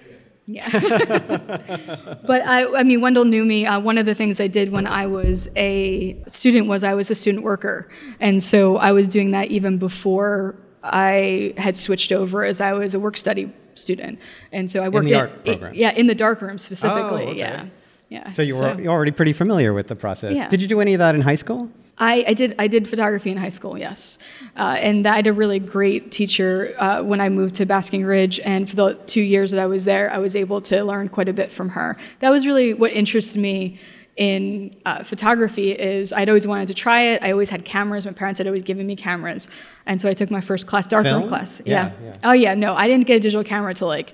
[0.51, 0.67] Yeah.
[2.25, 3.67] but I, I mean, Wendel knew me.
[3.67, 7.11] Uh, one of the things I did when I was a student was I was
[7.11, 7.87] a student worker.
[8.19, 12.95] And so I was doing that even before I had switched over as I was
[12.95, 14.17] a work study student.
[14.51, 15.75] And so I worked in the art program.
[15.75, 17.25] yeah, in the darkroom specifically.
[17.25, 17.37] Oh, okay.
[17.37, 17.65] Yeah.
[18.09, 18.33] Yeah.
[18.33, 20.35] So you were so, already pretty familiar with the process.
[20.35, 20.49] Yeah.
[20.49, 21.69] Did you do any of that in high school?
[21.99, 24.19] I, I, did I did photography in high school, yes,
[24.55, 28.39] uh, and I had a really great teacher uh, when I moved to Basking Ridge,
[28.39, 31.27] and for the two years that I was there, I was able to learn quite
[31.27, 31.97] a bit from her.
[32.19, 33.79] That was really what interested me
[34.15, 35.71] in uh, photography.
[35.71, 37.21] Is I'd always wanted to try it.
[37.21, 38.05] I always had cameras.
[38.05, 39.49] My parents had always given me cameras,
[39.85, 41.61] and so I took my first class, darkroom class.
[41.65, 41.91] Yeah.
[42.01, 42.17] Yeah, yeah.
[42.23, 44.13] Oh yeah, no, I didn't get a digital camera till like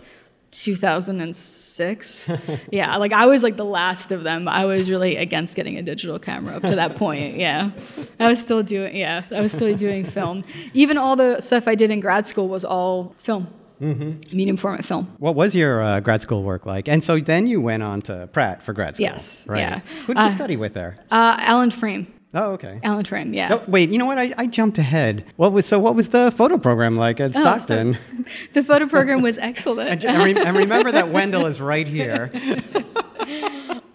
[0.63, 2.29] 2006.
[2.71, 4.47] yeah, like I was like the last of them.
[4.47, 7.37] I was really against getting a digital camera up to that point.
[7.37, 7.71] Yeah,
[8.19, 8.95] I was still doing.
[8.95, 10.43] Yeah, I was still doing film.
[10.73, 13.47] Even all the stuff I did in grad school was all film.
[13.81, 14.35] Mm-hmm.
[14.35, 15.13] Medium format film.
[15.17, 16.87] What was your uh, grad school work like?
[16.87, 19.03] And so then you went on to Pratt for grad school.
[19.03, 19.45] Yes.
[19.47, 19.59] Right.
[19.59, 19.79] Yeah.
[20.05, 20.97] Who did you uh, study with there?
[21.11, 22.07] Uh, Alan Frame.
[22.35, 22.81] Oh, okay.
[22.83, 23.47] Alan Frame, yeah.
[23.47, 24.19] No, wait, you know what?
[24.19, 25.25] I, I jumped ahead.
[25.37, 25.79] What was so?
[25.79, 27.93] What was the photo program like at oh, Stockton?
[27.93, 30.03] So the photo program was excellent.
[30.03, 32.31] and, re- and, remember that Wendel is right here.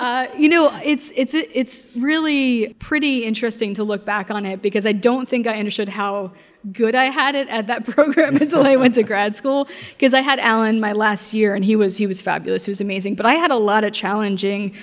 [0.00, 4.86] Uh, you know, it's it's it's really pretty interesting to look back on it because
[4.86, 6.32] I don't think I understood how
[6.72, 10.22] good I had it at that program until I went to grad school because I
[10.22, 12.64] had Alan my last year and he was he was fabulous.
[12.64, 13.14] He was amazing.
[13.14, 14.74] But I had a lot of challenging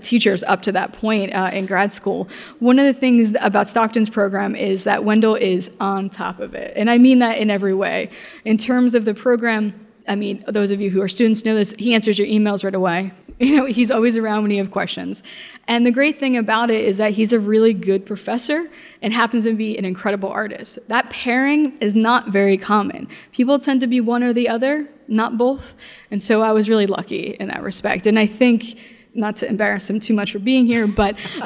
[0.00, 2.28] teachers up to that point uh, in grad school.
[2.58, 6.72] One of the things about Stockton's program is that Wendel is on top of it,
[6.76, 8.10] and I mean that in every way.
[8.44, 11.72] In terms of the program, I mean, those of you who are students know this.
[11.78, 13.12] He answers your emails right away.
[13.40, 15.24] You know, he's always around when you have questions.
[15.66, 18.70] And the great thing about it is that he's a really good professor
[19.02, 20.78] and happens to be an incredible artist.
[20.86, 23.08] That pairing is not very common.
[23.32, 25.74] People tend to be one or the other, not both.
[26.12, 28.06] And so I was really lucky in that respect.
[28.06, 28.78] And I think
[29.14, 31.16] not to embarrass him too much for being here, but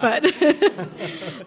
[0.00, 0.24] but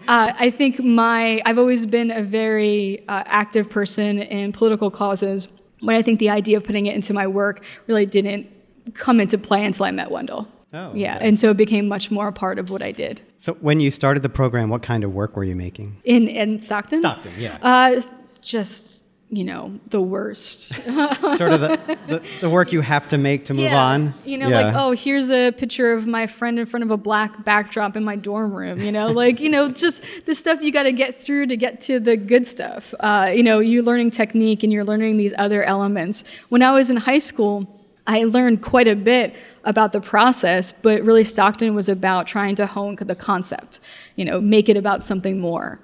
[0.08, 5.48] uh, I think my I've always been a very uh, active person in political causes.
[5.80, 8.48] But I think the idea of putting it into my work really didn't
[8.94, 10.48] come into play until I met Wendel.
[10.72, 11.28] Oh, yeah, okay.
[11.28, 13.22] and so it became much more a part of what I did.
[13.38, 15.96] So when you started the program, what kind of work were you making?
[16.04, 17.00] In in Stockton.
[17.00, 17.56] Stockton, yeah.
[17.62, 18.02] Uh,
[18.42, 18.97] just
[19.30, 20.68] you know the worst.
[20.68, 23.84] sort of the, the, the, work you have to make to move yeah.
[23.84, 24.14] on.
[24.24, 24.66] You know, yeah.
[24.66, 28.04] like oh, here's a picture of my friend in front of a black backdrop in
[28.04, 28.80] my dorm room.
[28.80, 31.80] You know, like you know, just the stuff you got to get through to get
[31.82, 32.94] to the good stuff.
[33.00, 36.24] Uh, you know, you're learning technique and you're learning these other elements.
[36.48, 37.77] When I was in high school
[38.08, 42.66] I learned quite a bit about the process, but really Stockton was about trying to
[42.66, 43.80] hone the concept,
[44.16, 45.78] you know, make it about something more.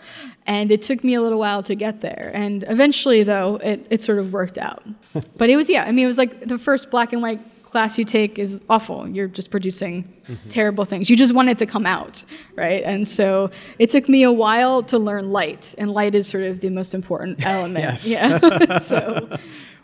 [0.47, 2.31] And it took me a little while to get there.
[2.35, 4.83] And eventually, though, it, it sort of worked out.
[5.37, 7.41] but it was, yeah, I mean, it was like the first black and white
[7.75, 9.07] class you take is awful.
[9.09, 10.49] You're just producing mm-hmm.
[10.49, 11.11] terrible things.
[11.11, 12.83] You just want it to come out, right?
[12.85, 16.61] And so it took me a while to learn light, and light is sort of
[16.61, 17.85] the most important element.
[18.07, 18.07] yes.
[18.07, 18.79] Yeah.
[18.79, 19.37] so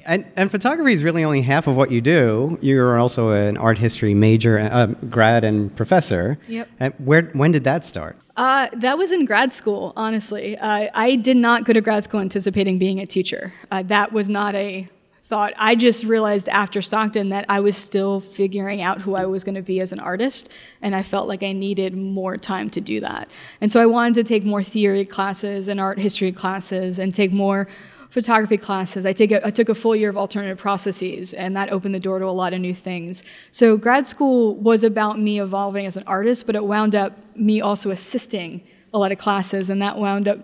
[0.04, 2.58] and, and photography is really only half of what you do.
[2.60, 6.38] You're also an art history major, uh, grad, and professor.
[6.48, 6.68] Yep.
[6.78, 7.22] And where?
[7.32, 8.16] When did that start?
[8.36, 9.92] Uh, that was in grad school.
[9.96, 13.52] Honestly, uh, I did not go to grad school anticipating being a teacher.
[13.70, 14.88] Uh, that was not a
[15.22, 15.52] thought.
[15.56, 19.54] I just realized after Stockton that I was still figuring out who I was going
[19.54, 20.50] to be as an artist,
[20.82, 23.30] and I felt like I needed more time to do that.
[23.60, 27.32] And so I wanted to take more theory classes and art history classes and take
[27.32, 27.68] more
[28.10, 29.06] photography classes.
[29.06, 32.00] I, take a, I took a full year of alternative processes, and that opened the
[32.00, 33.22] door to a lot of new things.
[33.52, 37.60] So grad school was about me evolving as an artist, but it wound up me
[37.60, 40.38] also assisting a lot of classes, and that wound up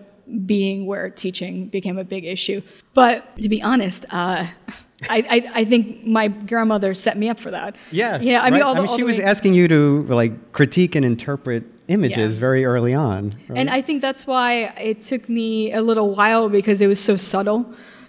[0.45, 2.61] being where teaching became a big issue.
[2.93, 4.47] But to be honest, uh,
[5.09, 7.75] I, I, I, think my grandmother set me up for that.
[7.91, 8.23] Yes.
[8.23, 8.41] Yeah.
[8.41, 8.75] I mean, right?
[8.75, 12.39] I mean she was asking you to like critique and interpret images yeah.
[12.39, 13.33] very early on.
[13.47, 13.59] Right?
[13.59, 17.15] And I think that's why it took me a little while because it was so
[17.15, 17.65] subtle.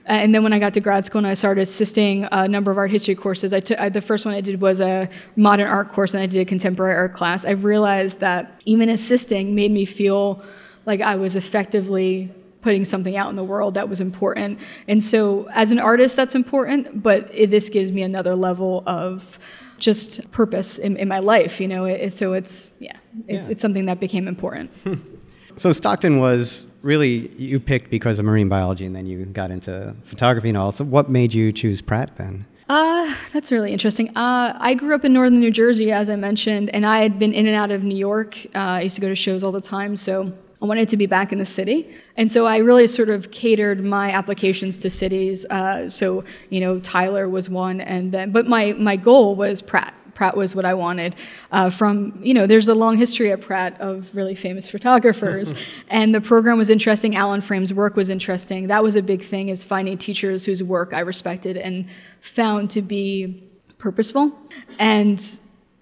[0.09, 2.71] Uh, and then when I got to grad school and I started assisting a number
[2.71, 5.69] of art history courses, I took I, the first one I did was a modern
[5.69, 7.45] art course, and I did a contemporary art class.
[7.45, 10.43] I realized that even assisting made me feel
[10.87, 14.59] like I was effectively putting something out in the world that was important.
[14.89, 17.03] And so, as an artist, that's important.
[17.03, 19.39] But it, this gives me another level of
[19.79, 21.85] just purpose in, in my life, you know.
[21.85, 23.53] It, so it's yeah, it's, yeah.
[23.53, 24.71] it's something that became important.
[25.57, 29.95] so Stockton was really you picked because of marine biology, and then you got into
[30.03, 30.73] photography and all.
[30.73, 32.47] So what made you choose Pratt then?
[32.69, 34.11] Uh, that's really interesting.
[34.11, 37.33] Uh, I grew up in northern New Jersey, as I mentioned, and I had been
[37.33, 38.45] in and out of New York.
[38.55, 41.07] Uh, I used to go to shows all the time, so I wanted to be
[41.07, 41.95] back in the city.
[42.17, 45.45] And so I really sort of catered my applications to cities.
[45.47, 49.95] Uh, so, you know, Tyler was one, and then, but my, my goal was Pratt.
[50.15, 51.15] Pratt was what I wanted.
[51.53, 55.55] Uh, from, you know, there's a long history at Pratt of really famous photographers.
[55.91, 57.15] and the program was interesting.
[57.15, 58.67] Alan Frame's work was interesting.
[58.67, 61.87] That was a big thing, is finding teachers whose work I respected and
[62.21, 64.37] found to be purposeful.
[64.81, 65.21] And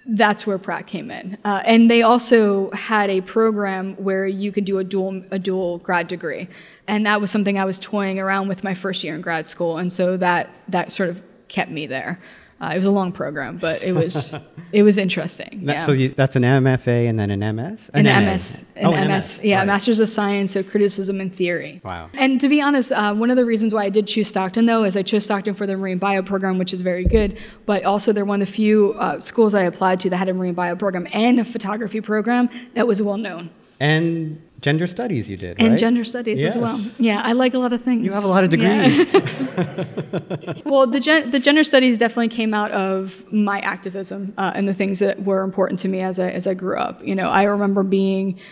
[0.08, 1.36] that's where Pratt came in.
[1.44, 5.78] Uh, and they also had a program where you could do a dual, a dual
[5.78, 6.48] grad degree.
[6.86, 9.78] And that was something I was toying around with my first year in grad school.
[9.78, 12.20] And so that, that sort of kept me there.
[12.58, 14.34] Uh, it was a long program, but it was
[14.72, 15.66] it was interesting.
[15.66, 15.86] That, yeah.
[15.86, 17.90] So you, that's an MFA and then an MS.
[17.92, 18.64] An, an MS.
[18.76, 19.38] An, oh, an MS.
[19.38, 19.44] MS.
[19.44, 19.66] Yeah, right.
[19.66, 21.82] Masters of Science of Criticism and Theory.
[21.84, 22.08] Wow.
[22.14, 24.84] And to be honest, uh, one of the reasons why I did choose Stockton though
[24.84, 27.38] is I chose Stockton for the marine bio program, which is very good.
[27.66, 30.30] But also they're one of the few uh, schools that I applied to that had
[30.30, 33.50] a marine bio program and a photography program that was well known.
[33.80, 35.78] And gender studies you did, and right?
[35.78, 36.56] gender studies yes.
[36.56, 36.80] as well.
[36.98, 38.04] Yeah, I like a lot of things.
[38.04, 38.98] You have a lot of degrees.
[38.98, 40.54] Yeah.
[40.64, 44.74] well, the gen- the gender studies definitely came out of my activism uh, and the
[44.74, 47.00] things that were important to me as I as I grew up.
[47.06, 48.40] You know, I remember being.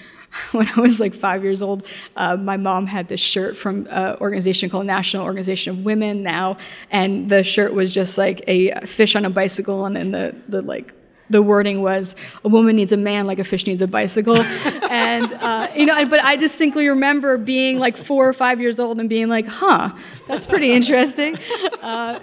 [0.50, 4.16] When I was like five years old, uh, my mom had this shirt from an
[4.16, 6.56] organization called National Organization of Women now,
[6.90, 10.60] and the shirt was just like a fish on a bicycle, and then the the
[10.60, 10.92] like
[11.30, 14.36] the wording was a woman needs a man like a fish needs a bicycle
[14.90, 19.00] and uh, you know but i distinctly remember being like four or five years old
[19.00, 19.90] and being like huh
[20.26, 21.38] that's pretty interesting
[21.82, 22.18] uh,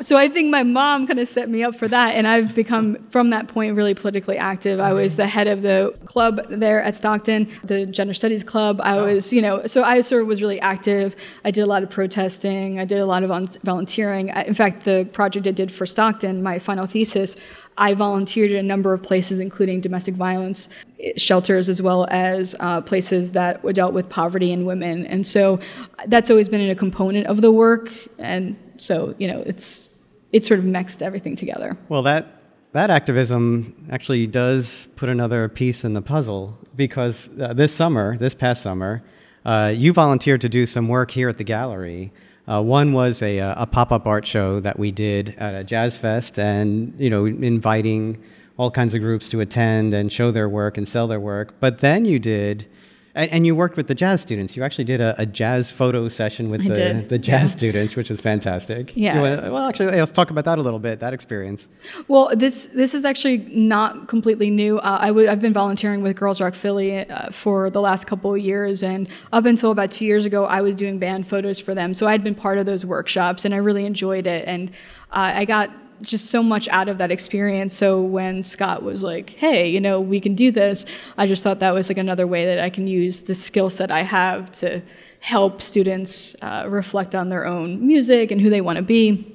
[0.00, 2.96] so I think my mom kind of set me up for that, and I've become
[3.10, 4.80] from that point really politically active.
[4.80, 8.80] I was the head of the club there at Stockton, the Gender Studies Club.
[8.82, 11.14] I was, you know, so I sort of was really active.
[11.44, 12.80] I did a lot of protesting.
[12.80, 14.28] I did a lot of volunteering.
[14.28, 17.36] In fact, the project I did for Stockton, my final thesis,
[17.76, 20.68] I volunteered at a number of places, including domestic violence
[21.16, 25.06] shelters, as well as uh, places that dealt with poverty and women.
[25.06, 25.60] And so
[26.06, 27.90] that's always been a component of the work.
[28.18, 29.94] And so, you know, it's
[30.32, 31.76] it's sort of mixed everything together.
[31.88, 32.26] Well, that
[32.72, 38.34] that activism actually does put another piece in the puzzle because uh, this summer, this
[38.34, 39.02] past summer,
[39.44, 42.12] uh, you volunteered to do some work here at the gallery.
[42.46, 45.96] Uh, one was a, uh, a pop-up art show that we did at a jazz
[45.96, 48.22] fest, and you know, inviting
[48.56, 51.54] all kinds of groups to attend and show their work and sell their work.
[51.58, 52.66] But then you did
[53.14, 54.56] and, and, you worked with the jazz students.
[54.56, 57.56] You actually did a, a jazz photo session with the, the jazz yeah.
[57.56, 58.92] students, which was fantastic.
[58.96, 59.20] Yeah.
[59.20, 61.00] Wanna, well, actually, let's talk about that a little bit.
[61.00, 61.68] That experience.
[62.08, 64.78] Well, this this is actually not completely new.
[64.78, 68.34] Uh, i w- I've been volunteering with Girls Rock Philly uh, for the last couple
[68.34, 71.74] of years, and up until about two years ago, I was doing band photos for
[71.74, 71.94] them.
[71.94, 74.44] So I'd been part of those workshops, and I really enjoyed it.
[74.48, 74.70] And
[75.12, 75.70] uh, I got
[76.08, 77.74] just so much out of that experience.
[77.74, 80.86] So when Scott was like, "Hey, you know, we can do this,"
[81.18, 83.90] I just thought that was like another way that I can use the skill set
[83.90, 84.82] I have to
[85.20, 89.30] help students uh, reflect on their own music and who they want to be.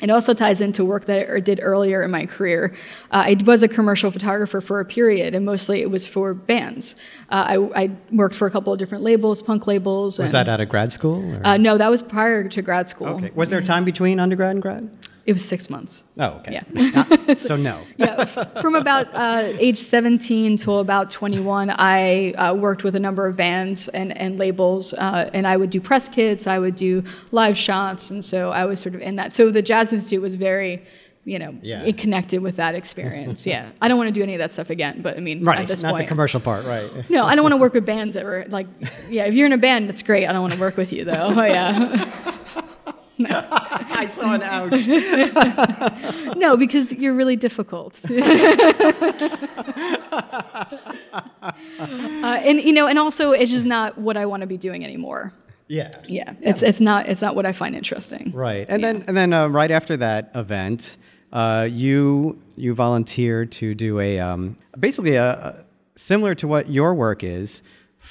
[0.00, 2.74] It also ties into work that I did earlier in my career.
[3.10, 6.96] Uh, I was a commercial photographer for a period, and mostly it was for bands.
[7.30, 10.18] Uh, I, I, worked for a couple of different labels, punk labels.
[10.18, 11.40] Was and, that out of grad school?
[11.44, 13.08] Uh, no, that was prior to grad school.
[13.08, 13.30] Okay.
[13.34, 14.90] Was there time between undergrad and grad?
[15.26, 16.04] It was six months.
[16.18, 16.52] Oh, okay.
[16.52, 16.92] Yeah.
[16.92, 17.80] Not, so no.
[17.96, 18.24] yeah.
[18.24, 23.36] From about uh, age 17 till about 21, I uh, worked with a number of
[23.36, 27.56] bands and, and labels, uh, and I would do press kits, I would do live
[27.56, 29.32] shots, and so I was sort of in that.
[29.32, 30.84] So the Jazz Institute was very
[31.26, 31.82] you know, yeah.
[31.84, 33.46] it connected with that experience.
[33.46, 35.00] yeah, I don't want to do any of that stuff again.
[35.00, 36.90] But I mean, right, at this not point, the commercial part, right?
[37.10, 38.66] no, I don't want to work with bands that were like,
[39.08, 40.26] yeah, if you're in a band, that's great.
[40.26, 41.32] I don't want to work with you though.
[41.34, 42.12] Oh, yeah.
[43.18, 43.46] No.
[43.50, 44.86] I saw an ouch.
[46.36, 48.04] no, because you're really difficult.
[48.10, 48.20] uh,
[51.78, 55.32] and you know, and also it's just not what I want to be doing anymore.
[55.68, 55.92] Yeah.
[56.08, 56.34] Yeah.
[56.42, 58.32] It's it's not it's not what I find interesting.
[58.34, 58.66] Right.
[58.68, 58.92] And yeah.
[58.92, 60.96] then and then uh, right after that event,
[61.32, 65.64] uh, you you volunteered to do a um, basically a, a
[65.96, 67.62] similar to what your work is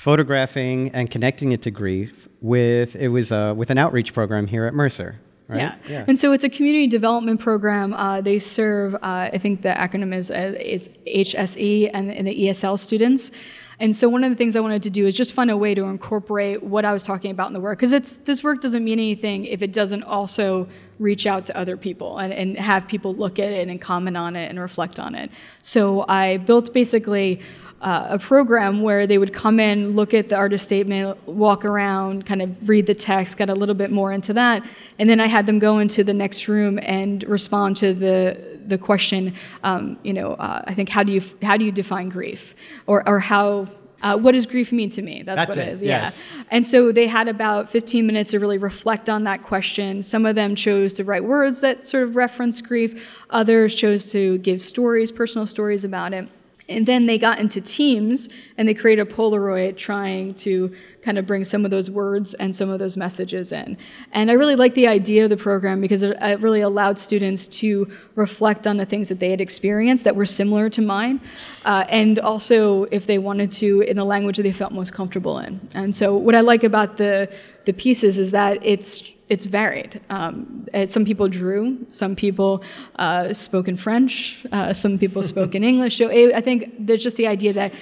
[0.04, 4.66] photographing and connecting it to grief with it was uh, with an outreach program here
[4.66, 5.16] at Mercer.
[5.48, 5.62] Right?
[5.62, 5.76] Yeah.
[5.88, 6.06] yeah.
[6.10, 7.94] and so it's a community development program.
[7.94, 9.00] Uh, they serve, uh,
[9.32, 13.32] I think the acronym is, uh, is HSE and, and, the ESL students.
[13.80, 15.74] And so one of the things I wanted to do is just find a way
[15.74, 18.84] to incorporate what I was talking about in the work, because it's this work doesn't
[18.84, 20.68] mean anything if it doesn't also
[21.00, 24.36] reach out to other people and, and have people look at it and comment on
[24.36, 25.32] it and reflect on it.
[25.62, 27.40] So I built basically
[27.84, 32.26] uh, a program where they would come in, look at the artist statement, walk around,
[32.26, 34.66] kind of read the text, get a little bit more into that,
[34.98, 38.78] and then I had them go into the next room and respond to the the
[38.78, 39.34] question.
[39.64, 42.56] Um, you know, uh, I think how do you how do you define grief,
[42.88, 43.68] or or how
[44.02, 45.24] uh, what does grief mean to me?
[45.24, 45.82] That's, That's what it, it is.
[45.82, 46.18] Yes.
[46.18, 46.44] Yeah.
[46.52, 50.04] And so they had about 15 minutes to really reflect on that question.
[50.04, 53.10] Some of them chose to write words that sort of reference grief.
[53.30, 56.28] Others chose to give stories, personal stories about it.
[56.74, 61.26] And then they got into teams and they created a Polaroid trying to kind of
[61.26, 63.78] bring some of those words and some of those messages in.
[64.12, 67.90] And I really like the idea of the program because it, really allowed students to
[68.16, 71.22] reflect on the things that they had experienced that were similar to mine.
[71.64, 75.40] Uh, and also, if they wanted to, in the language that they felt most comfortable
[75.40, 75.60] in.
[75.74, 77.32] And so, what I like about the
[77.66, 80.00] the pieces is that it's it's varied.
[80.10, 82.64] Um, some people drew, some people
[82.98, 85.98] uh, spoke in French, uh, some people spoke in English.
[85.98, 87.74] So it, I think there's just the idea that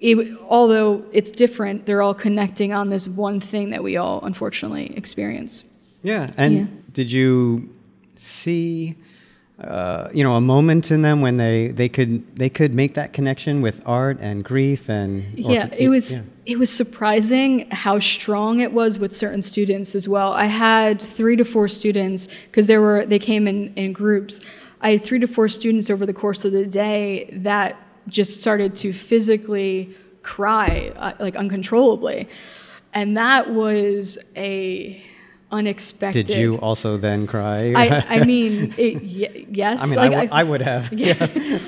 [0.00, 4.96] it, although it's different, they're all connecting on this one thing that we all unfortunately
[4.96, 5.64] experience.
[6.02, 6.66] Yeah, and yeah.
[6.92, 7.68] did you
[8.16, 8.96] see?
[9.58, 13.12] Uh, you know, a moment in them when they, they could they could make that
[13.12, 16.24] connection with art and grief and yeah, it was yeah.
[16.48, 20.32] It was surprising how strong it was with certain students as well.
[20.32, 24.40] I had three to four students because there were they came in in groups.
[24.80, 28.74] I had three to four students over the course of the day that just started
[28.76, 32.26] to physically cry uh, like uncontrollably,
[32.94, 35.02] and that was a
[35.50, 36.26] unexpected.
[36.26, 37.72] Did you also then cry?
[37.74, 39.82] I, I mean, it, y- yes.
[39.82, 40.92] I mean, like, I, w- I would have.
[40.98, 41.58] Yeah.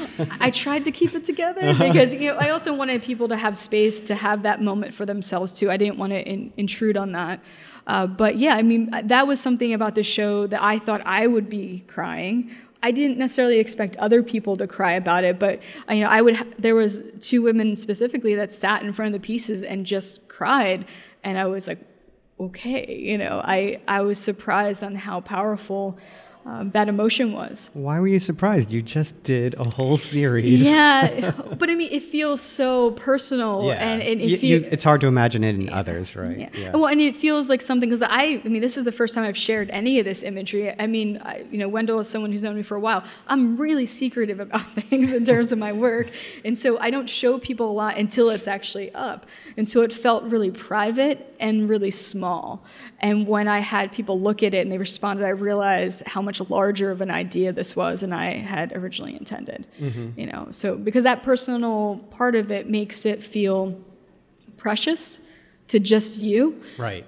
[0.41, 1.87] I tried to keep it together Uh-huh.
[1.89, 5.07] because you know I also wanted people to have space to have that moment for
[5.07, 5.71] themselves too.
[5.71, 7.41] I didn't want to in, intrude on that.
[7.87, 11.27] Uh, but yeah, I mean that was something about the show that I thought I
[11.27, 12.51] would be crying.
[12.83, 16.37] I didn't necessarily expect other people to cry about it, but you know I would.
[16.37, 20.29] Ha- there was two women specifically that sat in front of the pieces and just
[20.29, 20.85] cried,
[21.25, 21.79] and I was like,
[22.41, 25.99] okay, you know, I I was surprised on how powerful
[26.47, 27.69] um, that emotion was.
[27.75, 28.71] Why were you surprised?
[28.73, 30.63] You just did a whole series.
[30.63, 34.63] Yeah, but I mean, it feels so personal, and, and You- it feels.
[34.65, 36.51] you- it's hard to imagine it in others, right?
[36.55, 36.73] Yeah.
[36.73, 39.25] Well, and it feels like something because I, I mean, this is the first time
[39.25, 40.75] I've shared any of this imagery.
[40.79, 43.05] I mean, I, you know, Wendel is someone who's known me for a while.
[43.29, 46.09] I'm really secretive about things in terms of my work,
[46.45, 49.27] and so I don't show people a lot until it's actually up.
[49.57, 52.65] And so it felt really private and really small.
[53.03, 56.30] And when I had people look at it and they responded, I realized how much
[56.39, 59.67] larger of an idea this was than I had originally intended.
[59.81, 63.77] You know, so because that personal part of it makes it feel
[64.57, 65.19] precious
[65.69, 67.05] to just you, Right.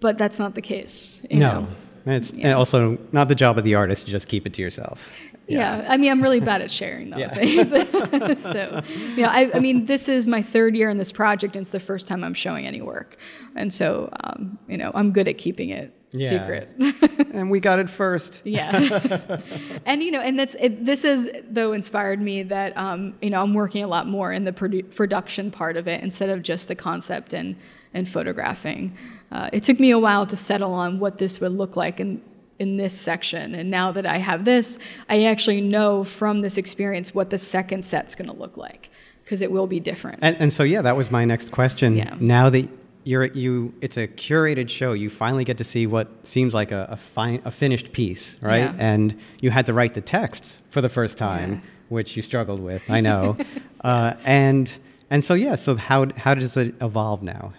[0.00, 1.22] but that's not the case.
[1.30, 1.60] You No.
[1.60, 1.68] know?
[2.14, 2.54] It's Yeah.
[2.54, 5.10] also not the job of the artist to just keep it to yourself.
[5.46, 5.84] Yeah.
[5.88, 7.34] I mean, I'm really bad at sharing though Yeah.
[7.34, 8.40] things.
[8.42, 8.82] so,
[9.16, 11.80] yeah, I, I mean, this is my third year in this project, and it's the
[11.80, 13.16] first time I'm showing any work,
[13.56, 16.40] and so, um, you know, I'm good at keeping it Yeah.
[16.40, 16.68] secret.
[17.32, 18.42] And we got it first.
[18.44, 19.40] yeah,
[19.86, 23.40] and you know, and that's it, this has though inspired me that um, you know
[23.40, 26.66] I'm working a lot more in the produ- production part of it instead of just
[26.66, 27.54] the concept and
[27.94, 28.96] and photographing.
[29.30, 32.20] Uh, it took me a while to settle on what this would look like in
[32.58, 37.14] in this section, and now that I have this, I actually know from this experience
[37.14, 38.90] what the second set's going to look like
[39.22, 40.18] because it will be different.
[40.22, 41.96] And, and so yeah, that was my next question.
[41.96, 42.16] Yeah.
[42.18, 42.68] Now that
[43.10, 44.92] you're you, it's a curated show.
[45.02, 48.68] You finally get to see what seems like a a, fine, a finished piece, right?
[48.74, 48.90] Yeah.
[48.90, 49.04] And
[49.42, 51.60] you had to write the text for the first time, Yeah.
[51.96, 52.82] which you struggled with.
[52.88, 53.36] I know.
[53.84, 54.66] uh, and
[55.12, 57.52] and so yeah, so how how does it evolve now?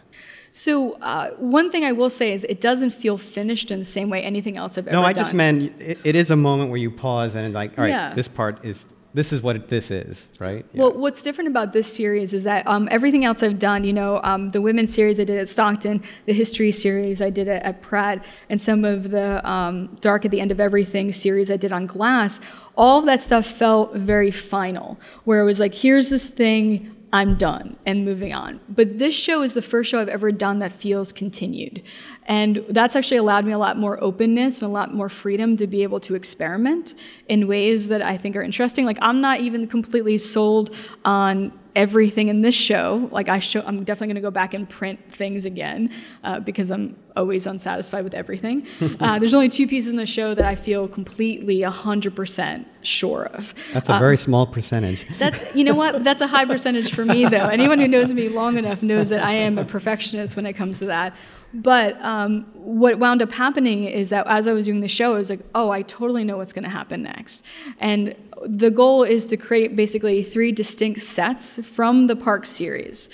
[0.54, 0.72] So
[1.02, 1.30] uh,
[1.60, 4.58] one thing I will say is it doesn't feel finished in the same way anything
[4.58, 5.02] else I've ever done.
[5.02, 5.10] No, done.
[5.10, 7.90] I just meant it, it is a moment where you pause and like, all right,
[7.90, 8.14] Yeah.
[8.14, 10.66] this part is this is what this is, right?
[10.74, 10.84] Yeah.
[10.84, 14.22] Well, what's different about this series is that um, everything else I've done, you know,
[14.24, 17.82] um, the women's series I did at Stockton, the history series I did at, at
[17.82, 21.74] Pratt, and some of the um, Dark at the End of Everything series I did
[21.74, 22.40] on Glass,
[22.78, 27.36] all of that stuff felt very final, where it was like, here's this thing, I'm
[27.36, 28.62] done and moving on.
[28.70, 31.84] But this show is the first show I've ever done that feels continued.
[32.26, 35.68] And that's actually allowed me a lot more openness and a lot more freedom to
[35.68, 36.96] be able to experiment
[37.28, 38.86] in ways that I think are interesting.
[38.86, 43.10] Like, I'm not even completely sold on everything in this show.
[43.12, 45.92] Like, I show, I'm definitely going to go back and print things again
[46.24, 48.68] uh, because I'm always unsatisfied with everything.
[49.00, 53.54] uh, there's only two pieces in the show that I feel completely 100% sure of.
[53.74, 55.06] That's a very small percentage.
[55.18, 56.04] That's you know what?
[56.04, 57.48] That's a high percentage for me though.
[57.48, 60.80] Anyone who knows me long enough knows that I am a perfectionist when it comes
[60.80, 61.16] to that.
[61.54, 65.18] But um, what wound up happening is that as I was doing the show, I
[65.18, 67.44] was like, oh, I totally know what's going to happen next.
[67.80, 68.16] And
[68.46, 73.10] the goal is to create basically three distinct sets from the park series.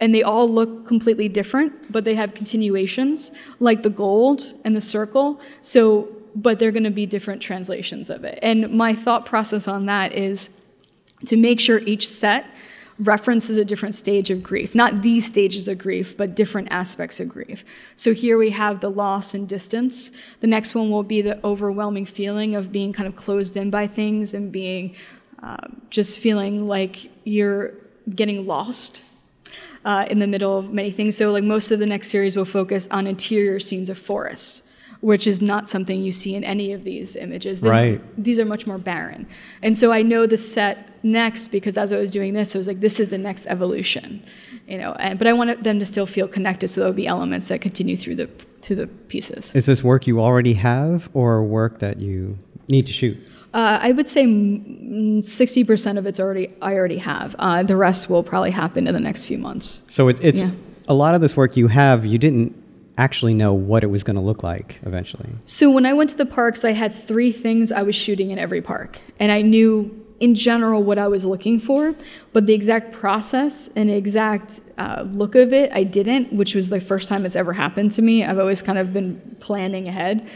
[0.00, 4.80] And they all look completely different, but they have continuations, like the gold and the
[4.80, 5.40] circle.
[5.62, 8.38] So, but they're going to be different translations of it.
[8.42, 10.50] And my thought process on that is
[11.24, 12.46] to make sure each set
[12.98, 14.74] references a different stage of grief.
[14.74, 17.64] Not these stages of grief, but different aspects of grief.
[17.94, 20.10] So here we have the loss and distance.
[20.40, 23.86] The next one will be the overwhelming feeling of being kind of closed in by
[23.86, 24.94] things and being
[25.42, 25.58] uh,
[25.90, 27.74] just feeling like you're
[28.14, 29.02] getting lost
[29.84, 31.16] uh, in the middle of many things.
[31.16, 34.64] So, like most of the next series will focus on interior scenes of forest,
[35.00, 37.60] which is not something you see in any of these images.
[37.60, 38.00] This- Right.
[38.22, 39.26] These are much more barren.
[39.62, 42.66] And so I know the set next because as I was doing this, I was
[42.68, 44.22] like, this is the next evolution,
[44.68, 44.92] you know.
[44.94, 47.60] And but I wanted them to still feel connected, so there will be elements that
[47.60, 48.26] continue through the
[48.62, 49.54] through the pieces.
[49.54, 52.36] Is this work you already have or work that you
[52.68, 53.16] need to shoot?
[53.54, 54.24] Uh, I would say
[55.22, 57.34] sixty percent of it's already I already have.
[57.38, 59.82] Uh, the rest will probably happen in the next few months.
[59.86, 60.50] So it, it's Yeah.
[60.88, 62.54] a lot of this work you have, you didn't
[62.98, 65.28] actually know what it was going to look like eventually.
[65.44, 68.38] So when I went to the parks, I had three things I was shooting in
[68.38, 69.90] every park, and I knew
[70.20, 71.94] in general what I was looking for,
[72.32, 76.80] but the exact process and exact uh, look of it, I didn't, which was the
[76.80, 78.24] first time it's ever happened to me.
[78.24, 80.26] I've always kind of been planning ahead.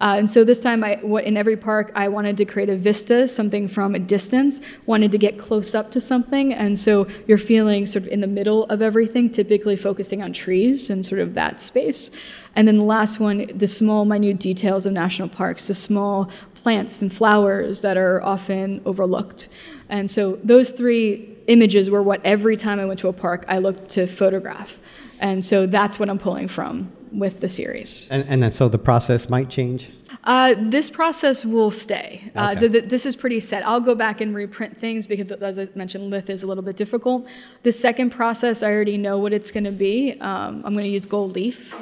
[0.00, 0.94] Uh, and so this time, I,
[1.24, 5.18] in every park, I wanted to create a vista, something from a distance, wanted to
[5.18, 6.54] get close up to something.
[6.54, 10.90] And so you're feeling sort of in the middle of everything, typically focusing on trees
[10.90, 12.10] and sort of that space.
[12.54, 17.02] And then the last one, the small, minute details of national parks, the small plants
[17.02, 19.48] and flowers that are often overlooked.
[19.88, 23.58] And so those three images were what every time I went to a park, I
[23.58, 24.78] looked to photograph.
[25.20, 28.08] And so that's what I'm pulling from with the series.
[28.10, 29.90] And, and then so the process might change?
[30.24, 32.30] Uh, this process will stay.
[32.34, 33.66] Uh, th- th- this is pretty set.
[33.66, 36.76] I'll go back and reprint things because, as I mentioned, Lith is a little bit
[36.76, 37.26] difficult.
[37.62, 40.12] The second process, I already know what it's going to be.
[40.20, 41.74] Um, I'm going to use gold leaf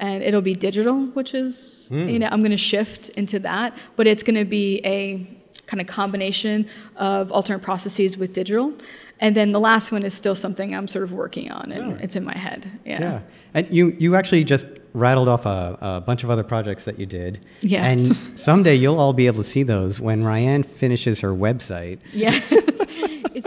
[0.00, 2.12] and it'll be digital, which is, mm.
[2.12, 5.26] you know, I'm going to shift into that, but it's going to be a
[5.66, 6.66] kind of combination
[6.96, 8.72] of alternate processes with digital.
[9.20, 11.98] And then the last one is still something I'm sort of working on, and oh.
[12.00, 12.70] it's in my head.
[12.84, 13.00] Yeah.
[13.00, 13.20] Yeah.
[13.54, 17.06] And you you actually just rattled off a, a, bunch of other projects that you
[17.06, 17.44] did.
[17.60, 17.84] Yeah.
[17.84, 21.98] And someday you'll all be able to see those when Ryan finishes her website.
[22.12, 22.38] Yeah.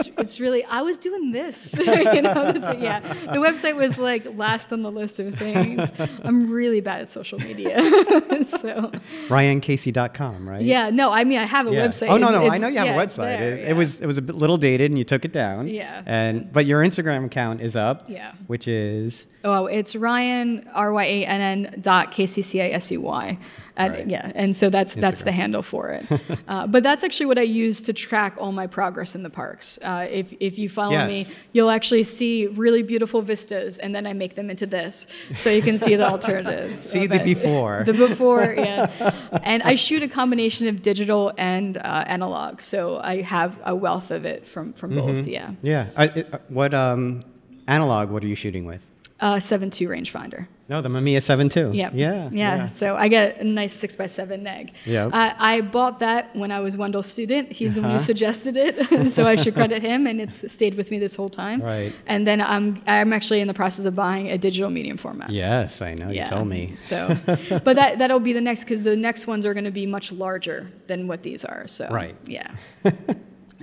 [0.06, 1.74] it's it's really I was doing this.
[1.78, 3.00] you know, this, yeah.
[3.00, 5.90] The website was like last on the list of things.
[6.22, 7.78] I'm really bad at social media.
[8.46, 8.90] so
[9.28, 10.62] RyanCasey.com, right?
[10.62, 11.86] Yeah, no, I mean I have a yeah.
[11.86, 12.08] website.
[12.08, 13.38] Oh no, no, I know you have yeah, a website.
[13.38, 13.70] There, it, yeah.
[13.70, 15.68] it, was it was a little dated and you took it down.
[15.68, 16.02] Yeah.
[16.06, 18.04] And but your Instagram account is up.
[18.08, 18.32] Yeah.
[18.46, 22.72] Which is Oh, it's Ryan R Y A N N dot K C C A
[22.72, 23.38] S E Y.
[23.78, 24.06] Right.
[24.06, 25.00] Yeah, and so that's Instagram.
[25.00, 26.06] that's the handle for it.
[26.48, 29.78] uh, but that's actually what I use to track all my progress in the parks.
[29.82, 31.10] Uh, if if you follow yes.
[31.10, 35.06] me, you'll actually see really beautiful vistas, and then I make them into this,
[35.36, 36.82] so you can see the alternative.
[36.82, 37.84] see the before.
[37.86, 39.14] The before, yeah.
[39.42, 44.10] and I shoot a combination of digital and uh, analog, so I have a wealth
[44.10, 45.14] of it from from mm-hmm.
[45.14, 45.26] both.
[45.26, 45.52] Yeah.
[45.62, 45.86] Yeah.
[45.96, 47.24] It, uh, what um,
[47.68, 48.10] analog?
[48.10, 48.86] What are you shooting with?
[49.20, 50.48] Uh, 7.2 rangefinder.
[50.68, 51.74] No, the Mamiya 7.2.
[51.74, 51.92] Yep.
[51.94, 52.12] Yeah.
[52.14, 52.30] Yeah.
[52.32, 52.66] Yeah.
[52.66, 54.72] So I get a nice 6x7 neg.
[54.84, 55.06] Yeah.
[55.06, 57.52] Uh, I bought that when I was Wendel's student.
[57.52, 57.74] He's uh-huh.
[57.74, 58.04] the one who uh-huh.
[58.04, 59.10] suggested it.
[59.10, 61.60] so I should credit him, and it's stayed with me this whole time.
[61.60, 61.92] Right.
[62.06, 65.30] And then I'm, I'm actually in the process of buying a digital medium format.
[65.30, 66.10] Yes, I know.
[66.10, 66.22] Yeah.
[66.22, 66.74] You told me.
[66.74, 69.86] So, but that, that'll be the next, because the next ones are going to be
[69.86, 71.66] much larger than what these are.
[71.66, 72.14] So, right.
[72.26, 72.50] Yeah.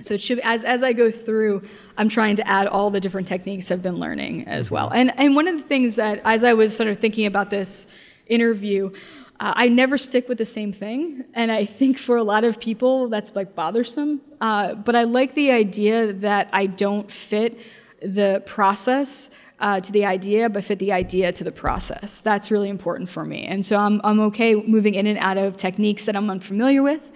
[0.02, 1.62] So it should, as, as I go through,
[1.96, 4.74] I'm trying to add all the different techniques I've been learning as mm-hmm.
[4.74, 4.90] well.
[4.90, 7.88] And, and one of the things that, as I was sort of thinking about this
[8.26, 8.90] interview,
[9.40, 11.24] uh, I never stick with the same thing.
[11.34, 14.20] And I think for a lot of people, that's like bothersome.
[14.40, 17.58] Uh, but I like the idea that I don't fit
[18.02, 22.20] the process uh, to the idea, but fit the idea to the process.
[22.20, 23.44] That's really important for me.
[23.44, 27.10] And so I'm, I'm okay moving in and out of techniques that I'm unfamiliar with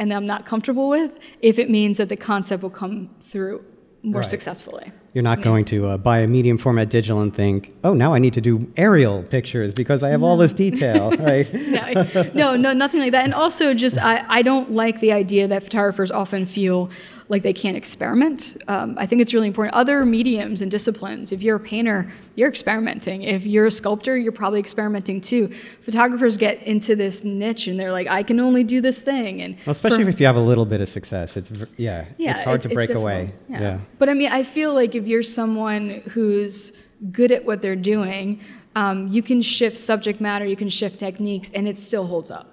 [0.00, 3.62] and that I'm not comfortable with if it means that the concept will come through
[4.02, 4.26] more right.
[4.26, 4.90] successfully.
[5.12, 5.44] You're not yeah.
[5.44, 8.40] going to uh, buy a medium format digital and think, oh, now I need to
[8.40, 10.28] do aerial pictures because I have no.
[10.28, 11.46] all this detail, right?
[11.52, 13.24] no, no, no, nothing like that.
[13.24, 16.88] And also, just I, I don't like the idea that photographers often feel
[17.30, 18.60] like they can't experiment.
[18.66, 19.74] Um, I think it's really important.
[19.74, 23.22] Other mediums and disciplines, if you're a painter, you're experimenting.
[23.22, 25.48] If you're a sculptor, you're probably experimenting too.
[25.80, 29.42] Photographers get into this niche and they're like, I can only do this thing.
[29.42, 32.32] And well, especially for, if you have a little bit of success, it's yeah, yeah
[32.32, 33.32] it's hard it's, to break away.
[33.48, 33.60] Yeah.
[33.60, 33.78] yeah.
[34.00, 36.72] But I mean, I feel like if you're someone who's
[37.12, 38.40] good at what they're doing,
[38.74, 42.48] um, you can shift subject matter, you can shift techniques, and it still holds up.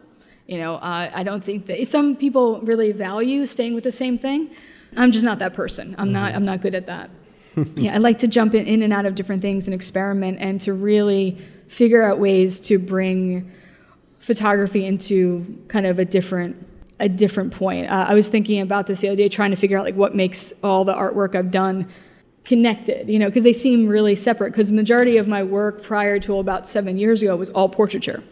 [0.45, 4.17] You know, uh, I don't think that some people really value staying with the same
[4.17, 4.51] thing.
[4.97, 5.95] I'm just not that person.
[5.97, 6.13] I'm mm-hmm.
[6.13, 6.35] not.
[6.35, 7.09] I'm not good at that.
[7.75, 10.59] yeah, I like to jump in, in and out of different things and experiment, and
[10.61, 11.37] to really
[11.67, 13.51] figure out ways to bring
[14.19, 16.67] photography into kind of a different
[16.99, 17.89] a different point.
[17.89, 20.15] Uh, I was thinking about this the other day, trying to figure out like what
[20.15, 21.87] makes all the artwork I've done
[22.43, 24.51] connected, you know, because they seem really separate.
[24.51, 28.23] Because the majority of my work prior to about seven years ago was all portraiture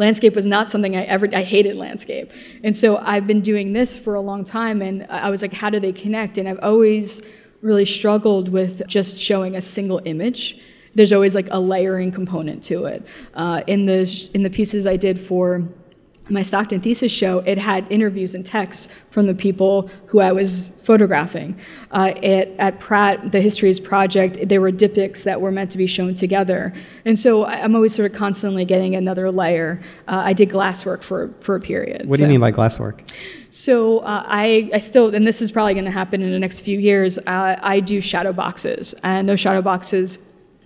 [0.00, 2.32] landscape was not something I ever, I hated landscape.
[2.64, 5.68] And so I've been doing this for a long time, and I was like, how
[5.68, 6.38] do they connect?
[6.38, 7.22] And I've always
[7.60, 10.58] really struggled with just showing a single image.
[10.94, 13.06] There's always like a layering component to it.
[13.34, 15.68] Uh, in the in the pieces I did for
[16.30, 20.70] my Stockton thesis show, it had interviews and texts from the people who I was
[20.82, 21.58] photographing.
[21.90, 25.86] Uh, at, at, Pratt, the Histories Project, there were diptychs that were meant to be
[25.86, 26.72] shown together.
[27.04, 29.80] And so I'm always sort of constantly getting another layer.
[30.06, 32.08] Uh, I did glasswork for, for a period.
[32.08, 33.00] What do you mean by glasswork?
[33.50, 36.60] So uh, I, I still, and this is probably going to happen in the next
[36.60, 38.94] few years, uh, I do shadow boxes.
[39.02, 40.18] And those shadow boxes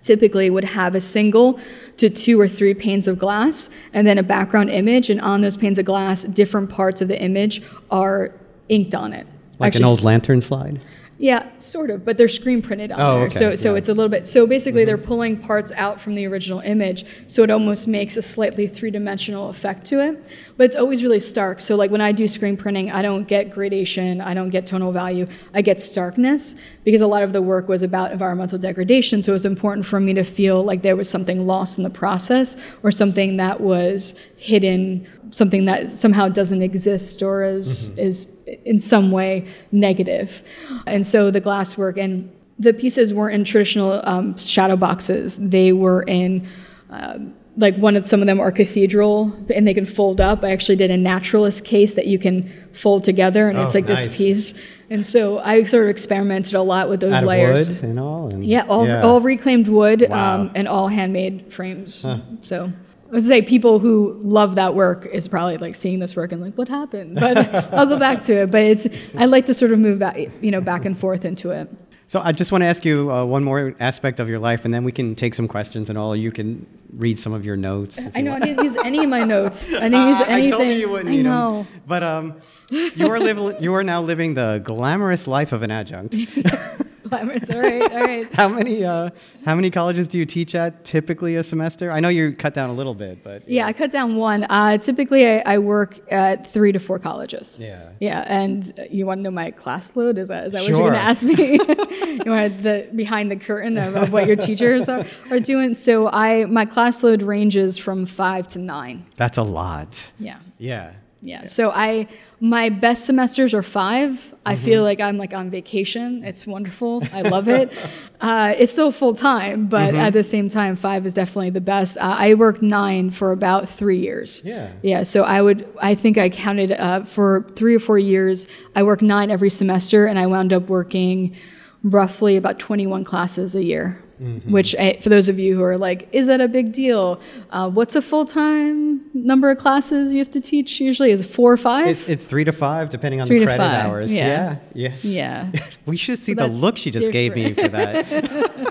[0.05, 1.59] typically would have a single
[1.96, 5.11] to two or three panes of glass and then a background image.
[5.11, 8.32] And on those panes of glass different parts of the image are
[8.68, 9.26] inked on it.
[9.59, 10.80] Like Actually, an old lantern slide
[11.16, 13.26] Yeah, sort of, but they're screen printed on Oh, there.
[13.26, 13.54] okay, So so yeah.
[13.70, 13.78] Mm-hmm.
[13.78, 14.26] it's a little bit.
[14.26, 18.22] So basically, they're pulling parts out from the original image, so it almost makes a
[18.22, 20.20] slightly three dimensional effect to it.
[20.56, 21.60] But it's always really stark.
[21.60, 24.90] So like when I do screen printing, I don't get gradation, I don't get tonal
[24.92, 29.22] value, I get starkness because a lot of the work was about environmental degradation.
[29.22, 31.90] So it was important for me to feel like there was something lost in the
[31.90, 35.06] process or something that was hidden,
[35.41, 38.26] something that somehow doesn't exist or is is
[38.64, 40.43] in some way negative.
[40.87, 45.37] And so the glasswork and the pieces weren't in traditional um, shadow boxes.
[45.39, 46.47] They were in
[46.91, 50.45] um, like one of some of them are cathedral and they can fold up.
[50.45, 52.37] I actually did a naturalist case that you can
[52.72, 54.05] fold together and it's Oh, like nice.
[54.05, 54.55] this piece.
[54.91, 57.68] And so I sort of experimented a lot with those Out of layers.
[57.68, 58.32] wood and all.
[58.32, 60.35] And, Yeah, all, all reclaimed wood Wow.
[60.43, 62.07] um, and all handmade frames.
[62.43, 62.72] So
[63.14, 66.32] I was to say people who love that work is probably like seeing this work
[66.32, 67.14] and like, what happened?
[67.14, 68.50] But I'll go back to it.
[68.50, 71.50] But it's I like to sort of move back, you know, back and forth into
[71.50, 71.70] it.
[72.08, 74.74] So I just want to ask you uh, one more aspect of your life, and
[74.74, 76.16] then we can take some questions and all.
[76.16, 78.00] You can read some of your notes.
[78.16, 79.68] I you know I didn't use any of my notes.
[79.68, 80.52] I didn't use Uh, anything.
[80.54, 81.68] I told you you wouldn't I need know.
[81.86, 82.34] But um,
[82.70, 83.62] you are living.
[83.62, 86.16] You are now living the glamorous life of an adjunct.
[87.05, 87.50] Glamorous.
[87.50, 88.32] All right, all right.
[88.34, 88.84] how many?
[88.84, 89.11] Uh,
[89.44, 91.90] how many colleges do you teach at typically a semester?
[91.90, 94.44] I know you cut down a little bit, but Yeah, I cut down one.
[94.48, 97.59] Uh, typically, I, I work at three to four colleges.
[97.61, 97.90] Yeah.
[98.00, 100.18] Yeah, and you want to know my class load?
[100.18, 101.34] Is that is that what you're going to ask me?
[102.24, 105.74] you want the behind the curtain of, of what your teachers are, are doing?
[105.74, 109.05] So I my class load ranges from five to nine.
[109.16, 110.11] that's a lot.
[110.18, 110.38] Yeah.
[110.59, 110.92] Yeah.
[111.25, 111.47] Yeah.
[111.47, 112.07] So I
[112.41, 114.64] my best semesters are 5 I Mm-hmm.
[114.64, 116.22] feel like I'm like on vacation.
[116.22, 117.03] It's wonderful.
[117.14, 117.72] I love it.
[118.20, 119.97] uh, it's still full time, but Mm-hmm.
[120.05, 121.97] at the same time, five is definitely the best.
[121.97, 124.43] Uh, I worked nine for about three years.
[124.45, 124.70] Yeah.
[124.83, 125.03] Yeah.
[125.03, 128.47] So I would I think I counted uh, for three or four years.
[128.77, 131.35] I worked nine every semester, and I wound up working
[131.83, 134.03] roughly about 21 classes a year.
[134.22, 134.52] Mm-hmm.
[134.52, 137.20] Which, eh, for those of you who are like, is that a big deal?
[137.50, 141.10] Uh, what's a full time number of classes you have to teach usually?
[141.10, 141.88] Is it four or five?
[141.88, 144.12] It's, it's three to five, depending on Three the credit hours.
[144.12, 144.56] yeah.
[144.72, 145.04] Yes.
[145.04, 145.50] Yeah.
[145.86, 148.06] We should see So the look she just gave me for that.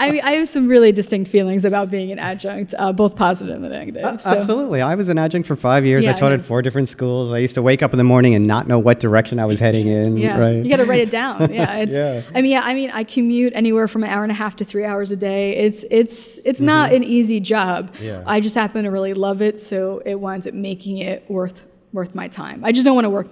[0.00, 3.62] I mean, I have some really distinct feelings about being an adjunct, uh, both positive
[3.62, 4.20] and negative.
[4.20, 4.30] so.
[4.30, 4.80] Absolutely.
[4.80, 6.04] I was an adjunct for five years.
[6.04, 7.32] Yeah, I taught I at four different schools.
[7.32, 9.58] I used to wake up in the morning and not know what direction I was
[9.58, 10.16] heading in.
[10.16, 10.56] Yeah, Right.
[10.64, 11.50] you got to write it down.
[11.58, 11.96] Yeah, it's.
[11.96, 12.22] Yeah.
[12.34, 14.64] I mean, yeah, I mean, I commute anywhere from an hour and a half to
[14.64, 15.56] three hours a day.
[15.56, 17.92] It's it's it's not an easy job.
[17.94, 18.04] Mm-hmm.
[18.04, 18.22] Yeah.
[18.26, 22.14] I just happen to really love it, so it winds up making it worth worth
[22.14, 22.64] my time.
[22.64, 23.28] I just don't want to work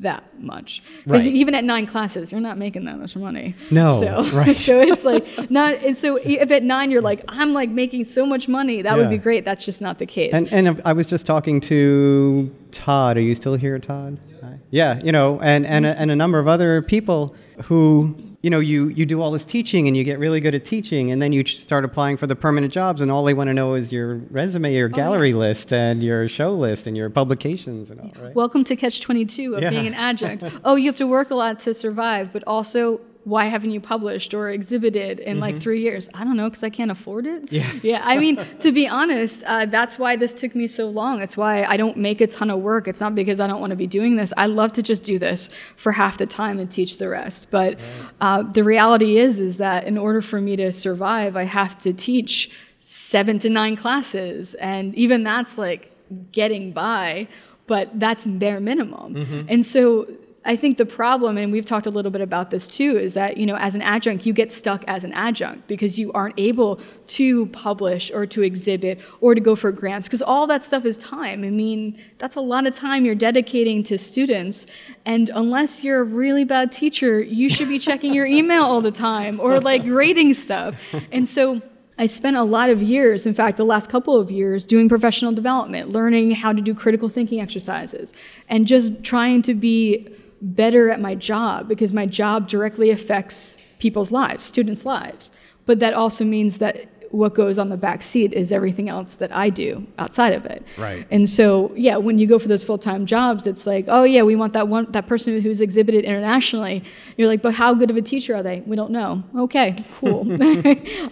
[0.00, 1.34] that much because Right.
[1.34, 3.54] even at nine classes, you're not making that much money.
[3.70, 4.56] No, so right.
[4.68, 5.74] so it's like not.
[5.82, 9.10] And so if at nine you're like, I'm like making so much money, that would
[9.10, 9.44] be great.
[9.44, 10.32] That's just not the case.
[10.34, 13.16] And, and I was just talking to Todd.
[13.16, 14.18] Are you still here, Todd?
[14.42, 14.58] Hi.
[14.70, 18.58] Yeah, you know, and, and, a, and a number of other people who, you know,
[18.58, 21.32] you, you do all this teaching and you get really good at teaching, and then
[21.32, 24.14] you start applying for the permanent jobs, and all they want to know is your
[24.30, 28.34] resume, Oh, your gallery list, and your show list, and your publications, and all, right?
[28.34, 29.70] Welcome to catch 22 of Yeah.
[29.70, 30.44] being an adjunct.
[30.64, 34.32] oh, you have to work a lot to survive, but also why haven't you published
[34.32, 36.08] or exhibited in like three years?
[36.14, 37.46] I don't know, because I can't afford it.
[37.46, 37.54] Mm-hmm.
[37.54, 37.70] Yeah.
[37.82, 38.00] Yeah.
[38.02, 41.20] I mean, to be honest, uh, that's why this took me so long.
[41.20, 42.88] It's why I don't make a ton of work.
[42.88, 44.32] It's not because I don't want to be doing this.
[44.36, 47.50] I love to just do this for half the time and teach the rest.
[47.50, 47.78] But
[48.20, 51.92] uh, the reality is, is that in order for me to survive, I have to
[51.92, 52.50] teach
[52.80, 55.92] seven to nine classes, and even that's like
[56.32, 57.28] getting by.
[57.66, 59.46] But that's bare minimum.
[59.48, 60.06] And so
[60.50, 63.36] I think the problem, and we've talked a little bit about this too, is that
[63.36, 66.80] you know, as an adjunct, you get stuck as an adjunct because you aren't able
[67.18, 70.96] to publish or to exhibit or to go for grants because all that stuff is
[70.96, 71.44] time.
[71.44, 74.66] I mean, that's a lot of time you're dedicating to students,
[75.04, 78.90] and unless you're a really bad teacher, you should be checking your email all the
[78.90, 80.76] time or like grading stuff.
[81.12, 81.62] And so.
[81.98, 85.32] I spent a lot of years, in fact, the last couple of years, doing professional
[85.32, 88.14] development, learning how to do critical thinking exercises,
[88.48, 90.08] and just trying to be
[90.40, 95.32] better at my job because my job directly affects people's lives, students' lives.
[95.66, 99.34] But that also means that what goes on the back seat is everything else that
[99.34, 100.64] I do outside of it.
[100.78, 101.06] Right.
[101.10, 104.36] And so, yeah, when you go for those full-time jobs, it's like, oh yeah, we
[104.36, 106.84] want that one that person who's exhibited internationally.
[107.16, 108.60] You're like, but how good of a teacher are they?
[108.60, 109.24] We don't know.
[109.36, 110.24] Okay, cool.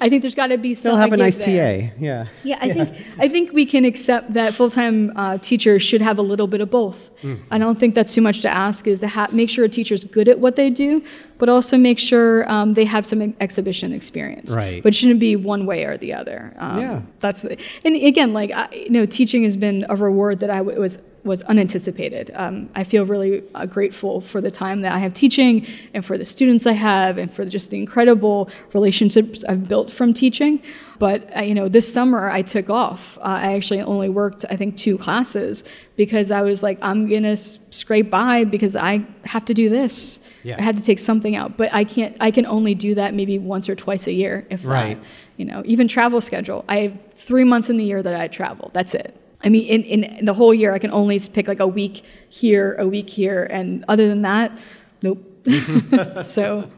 [0.00, 0.90] I think there's got to be some.
[0.90, 1.88] They'll have a nice there.
[1.88, 1.94] TA.
[1.98, 2.26] Yeah.
[2.44, 6.22] Yeah, I think I think we can accept that full-time uh, teachers should have a
[6.22, 7.10] little bit of both.
[7.22, 7.40] Mm.
[7.50, 8.86] I don't think that's too much to ask.
[8.86, 11.02] Is to ha- make sure a teacher's good at what they do,
[11.38, 14.54] but also make sure um, they have some exhibition experience.
[14.54, 14.80] Right.
[14.82, 16.52] But it shouldn't be one way or the other.
[16.58, 17.02] Um, Yeah.
[17.20, 20.58] That's the, and again, like I, you know, teaching has been a reward that I
[20.58, 22.30] w- was was unanticipated.
[22.34, 26.16] Um, I feel really uh, grateful for the time that I have teaching and for
[26.16, 30.62] the students I have and for just the incredible relationships I've built from teaching.
[30.98, 33.18] But uh, you know, this summer I took off.
[33.18, 35.64] Uh, I actually only worked, I think, two classes
[35.96, 40.20] because I was like, I'm gonna scrape by because I have to do this.
[40.48, 40.56] Yeah.
[40.58, 42.16] I had to take something out, but I can't.
[42.20, 44.98] I can only do that maybe once or twice a year, if right.
[44.98, 45.06] that.
[45.36, 46.64] You know, even travel schedule.
[46.68, 48.70] I have three months in the year that I travel.
[48.72, 49.14] That's it.
[49.44, 52.76] I mean, in, in the whole year, I can only pick like a week here,
[52.78, 54.50] a week here, and other than that,
[55.02, 55.22] nope.
[56.24, 56.68] so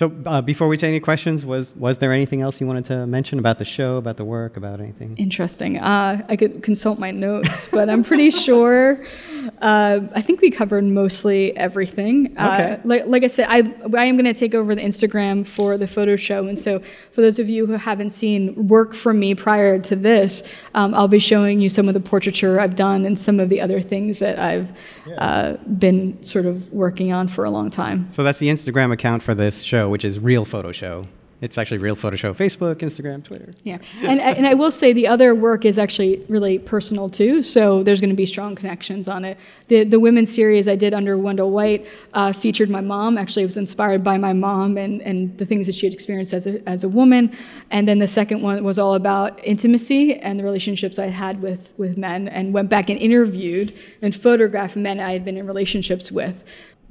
[0.00, 3.06] so uh, before we take any questions, was was there anything else you wanted to
[3.06, 5.14] mention about the show, about the work, about anything?
[5.18, 5.78] Interesting.
[5.78, 8.98] Uh, I could consult my notes, but I'm pretty sure.
[9.60, 12.36] Uh, I think we covered mostly everything.
[12.36, 12.78] Uh.
[12.84, 13.58] Like, like I said, I
[13.96, 16.80] I am going to take over the Instagram for the photo show, and so
[17.12, 20.42] for those of you who haven't seen work from me prior to this,
[20.74, 23.60] um, I'll be showing you some of the portraiture I've done and some of the
[23.60, 24.72] other things that I've
[25.06, 25.14] yeah.
[25.14, 28.10] Uh, been sort of working on for a long time.
[28.10, 31.06] So that's the Instagram account for this show which is Real Photo Show.
[31.40, 33.54] It's actually Real Photo Show, Facebook, Instagram, Twitter.
[33.64, 37.42] Yeah, and and I will say the other work is actually really personal too.
[37.42, 39.38] So there's going to be strong connections on it.
[39.68, 43.16] The the women's series I did under Wendel White uh, featured my mom.
[43.16, 46.34] Actually, it was inspired by my mom and and the things that she had experienced
[46.34, 47.32] as a as a woman.
[47.70, 51.72] And then the second one was all about intimacy and the relationships I had with
[51.78, 53.72] with men, and went back and interviewed
[54.02, 56.44] and photographed men I had been in relationships with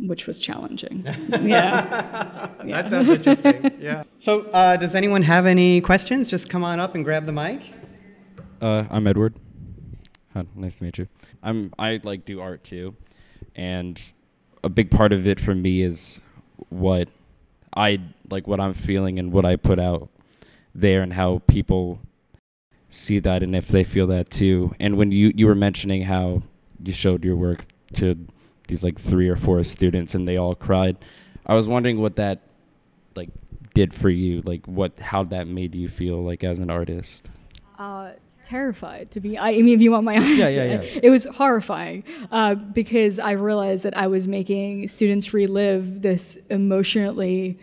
[0.08, 1.04] which was challenging.
[1.06, 2.50] yeah.
[2.66, 2.82] yeah.
[2.82, 3.72] That sounds interesting.
[3.80, 4.04] Yeah.
[4.18, 6.30] So, uh, does anyone have any questions?
[6.30, 7.62] Just come on up and grab the mic.
[8.62, 9.36] Uh, I'm Edward.
[10.34, 11.08] Hi, nice to meet you.
[11.42, 12.96] I'm I like do art too,
[13.56, 14.00] and
[14.64, 16.20] a big part of it for me is
[16.70, 17.08] what
[17.76, 20.10] I like, what I'm feeling, and what I put out
[20.76, 22.00] there, and how people
[22.90, 24.76] see that, and if they feel that too.
[24.80, 26.44] And when you you were mentioning how
[26.84, 28.16] you showed your work to
[28.70, 30.96] these like three or four students and they all cried.
[31.46, 32.44] I was wondering what that
[33.16, 33.30] like
[33.74, 37.28] did for you, like what how that made you feel like as an artist.
[37.78, 38.12] Uh,
[38.44, 39.38] terrified to be.
[39.38, 41.00] I, I mean, if you want my honest, yeah, yeah, yeah.
[41.04, 47.60] it was horrifying uh, because I realized that I was making students relive this emotionally.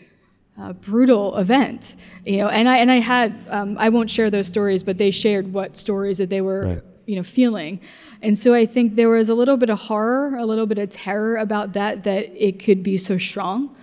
[0.59, 4.49] Uh, brutal event, you know, and I and I had um, I won't share those
[4.49, 7.81] stories, but they shared what stories that they were right you know feeling.
[8.23, 10.91] And so i think there was a little bit of horror a little bit of
[10.91, 13.75] terror about that that it could be so strong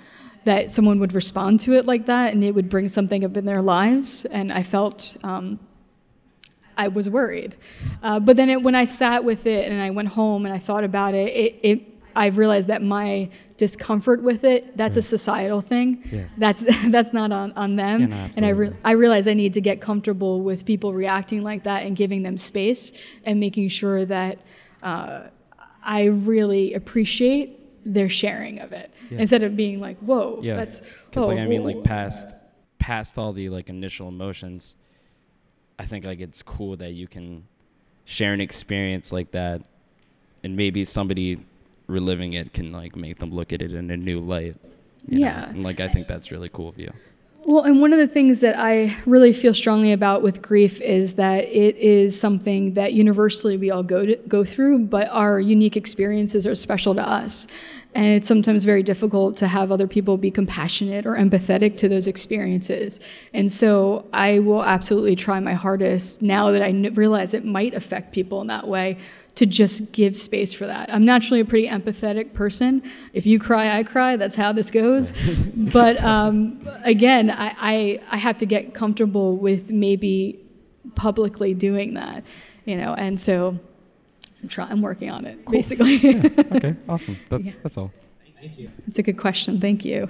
[0.43, 3.45] that someone would respond to it like that and it would bring something up in
[3.45, 4.25] their lives.
[4.25, 5.59] And i felt um,
[6.77, 7.55] i was worried.
[8.01, 10.59] Uh, but then it, when i sat with it and i went home and i
[10.59, 15.61] thought about it it, it I've realized that my discomfort with it, that's a societal
[15.61, 16.03] thing.
[16.11, 16.25] Yeah.
[16.37, 18.01] That's that's not on, on them.
[18.01, 21.43] Yeah, no, and I, re- I realize I need to get comfortable with people reacting
[21.43, 22.91] like that and giving them space
[23.23, 24.39] and making sure that
[24.81, 25.27] uh,
[25.83, 29.19] I really appreciate their sharing of it yeah.
[29.19, 30.55] instead of being like, whoa, yeah.
[30.55, 32.29] that's because like I mean like past
[32.79, 34.75] past all the like initial emotions,
[35.79, 37.45] I think like it's cool that you can
[38.05, 39.61] share an experience like that
[40.43, 41.39] and maybe somebody
[41.87, 44.55] reliving it can like make them look at it in a new light.
[45.07, 45.41] yeah.
[45.41, 45.47] Know?
[45.49, 46.91] And like I think that's really cool of you.
[47.45, 51.15] Well, and one of the things that I really feel strongly about with grief is
[51.15, 55.75] that it is something that universally we all go to, go through, but our unique
[55.75, 57.47] experiences are special to us.
[57.95, 62.07] And it's sometimes very difficult to have other people be compassionate or empathetic to those
[62.07, 62.99] experiences.
[63.33, 68.11] And so I will absolutely try my hardest now that I realize it might affect
[68.11, 68.97] people in that way
[69.35, 70.93] to just give space for that.
[70.93, 72.83] I'm naturally a pretty empathetic person.
[73.13, 74.15] If you cry, I cry.
[74.15, 75.11] That's how this goes.
[75.55, 80.39] but um, again, I, I, I have to get comfortable with maybe
[80.95, 82.23] publicly doing that,
[82.65, 82.93] you know.
[82.93, 83.59] And so
[84.43, 84.71] I'm trying.
[84.71, 85.53] I'm working on it, cool.
[85.53, 85.95] basically.
[85.95, 86.29] yeah.
[86.55, 86.75] Okay.
[86.87, 87.17] Awesome.
[87.29, 87.61] That's yeah.
[87.63, 87.91] that's all.
[88.39, 88.69] Thank you.
[88.85, 89.59] It's a good question.
[89.59, 90.09] Thank you.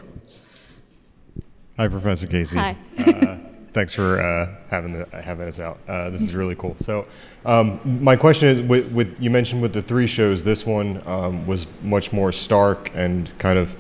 [1.78, 2.58] Hi, Professor Casey.
[2.58, 2.76] Hi.
[2.98, 3.38] uh,
[3.74, 5.80] thanks for uh, having the, having us out.
[5.88, 6.76] Uh, this is really cool.
[6.80, 7.08] So,
[7.46, 11.46] um, my question is, with, with, you mentioned with the three shows, this one um,
[11.46, 13.76] was much more stark and kind of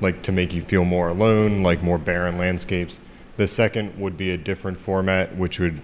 [0.00, 2.98] like to make you feel more alone, like more barren landscapes.
[3.36, 5.80] The second would be a different format, which would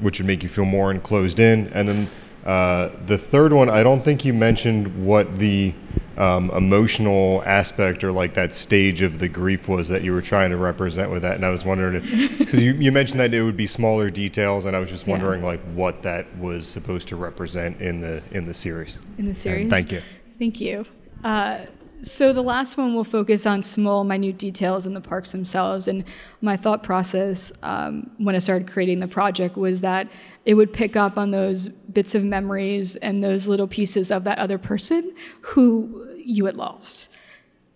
[0.00, 2.08] which would make you feel more enclosed in, and then
[2.44, 5.74] uh, the third one, I don't think you mentioned what the
[6.16, 10.50] um, emotional aspect or like that stage of the grief was that you were trying
[10.50, 11.36] to represent with that.
[11.36, 14.64] And I was wondering if, because you, you mentioned that it would be smaller details,
[14.64, 15.48] and I was just wondering yeah.
[15.48, 18.98] like what that was supposed to represent in the in the series.
[19.18, 19.62] In the series.
[19.62, 20.02] And thank you.
[20.38, 20.84] Thank you.
[21.24, 21.60] Uh,
[22.02, 25.86] So the last one will focus on small, minute details in the parks themselves.
[25.86, 26.04] And
[26.40, 30.08] my thought process um, when I started creating the project was that
[30.44, 34.38] it would pick up on those bits of memories and those little pieces of that
[34.38, 37.16] other person who you had lost.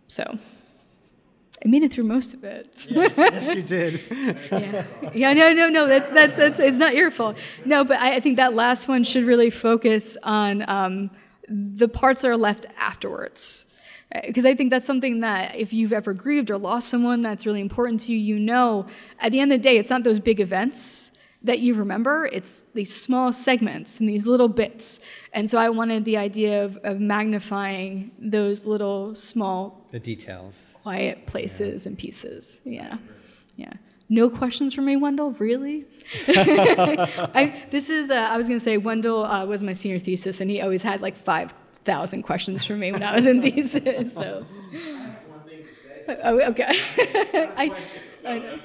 [0.09, 0.39] So
[1.65, 2.87] I made it through most of it.
[2.91, 4.03] Yeah, yes, you did.
[4.51, 4.85] yeah.
[5.15, 5.33] Yeah.
[5.35, 5.53] No.
[5.53, 5.69] No.
[5.69, 5.87] No.
[5.87, 6.59] That's that's that's.
[6.59, 7.37] It's not your fault.
[7.65, 7.85] No.
[7.85, 11.11] But I, I think that last one should really focus on um,
[11.49, 13.67] the parts that are left afterwards.
[14.25, 17.61] Because I think that's something that if you've ever grieved or lost someone that's really
[17.61, 18.87] important to you, you know,
[19.19, 22.29] at the end of the day, it's not those big events that you remember.
[22.33, 25.01] It's these small segments and these little bits.
[25.33, 31.27] And so I wanted the idea of, of magnifying those little small the details, quiet
[31.27, 31.89] places yeah.
[31.89, 32.61] and pieces.
[32.65, 32.99] Yeah,
[33.57, 33.73] yeah.
[34.09, 35.33] No questions for me, Wendel?
[35.33, 35.85] Really?
[36.29, 40.41] I, this is, uh, I was going to say, Wendel uh, was my senior thesis,
[40.41, 41.17] and he always had like
[41.87, 44.13] 5,000 questions for me when I was in thesis.
[44.17, 44.43] So.
[46.23, 46.65] Oh, okay.
[47.57, 47.73] I,
[48.25, 48.61] I,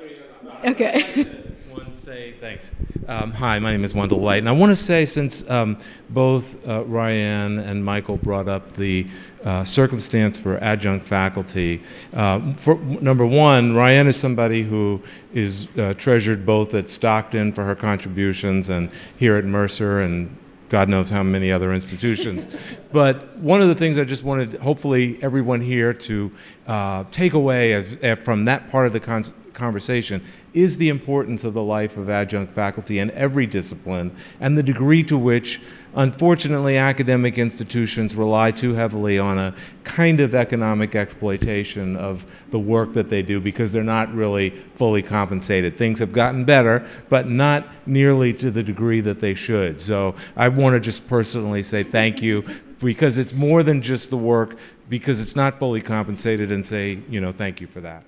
[0.65, 1.27] okay
[1.69, 2.71] One say thanks.
[3.07, 5.77] Um, hi, my name is Wendel White, and I want to say since um,
[6.09, 9.07] both uh, Ryan and Michael brought up the
[9.43, 11.81] uh, circumstance for adjunct faculty,
[12.13, 15.01] uh, for, number one, Ryan is somebody who
[15.33, 20.35] is uh, treasured both at Stockton for her contributions and here at Mercer and
[20.71, 22.47] God knows how many other institutions.
[22.93, 26.31] but one of the things I just wanted, hopefully, everyone here to
[26.65, 31.43] uh, take away as, as from that part of the con- conversation is the importance
[31.43, 35.61] of the life of adjunct faculty in every discipline and the degree to which,
[35.95, 42.93] unfortunately, academic institutions rely too heavily on a kind of economic exploitation of the work
[42.93, 45.77] that they do because they're not really fully compensated.
[45.77, 49.79] Things have gotten better, but not nearly to the degree that they should.
[49.79, 52.43] So I want to just personally say thank you
[52.79, 54.57] because it's more than just the work
[54.89, 58.03] because it's not fully compensated and say, you know, thank you for that.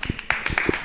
[0.00, 0.77] Uh-huh.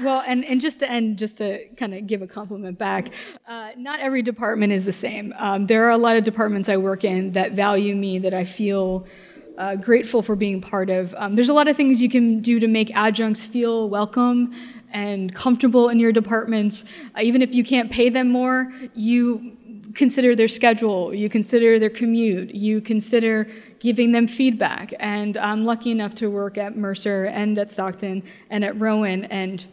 [0.00, 3.08] Well, and, and just to end, just to kind of give a compliment back,
[3.48, 5.34] uh, not every department is the same.
[5.36, 8.44] Um, there are a lot of departments I work in that value me, that I
[8.44, 9.06] feel
[9.56, 11.14] uh, grateful for being part of.
[11.16, 14.54] Um, there's a lot of things you can do to make adjuncts feel welcome
[14.92, 16.84] and comfortable in your departments.
[17.16, 19.56] Uh, even if you can't pay them more, you
[19.94, 23.48] consider their schedule, you consider their commute, you consider
[23.80, 24.94] giving them feedback.
[25.00, 29.66] And I'm lucky enough to work at Mercer and at Stockton and at Rowan and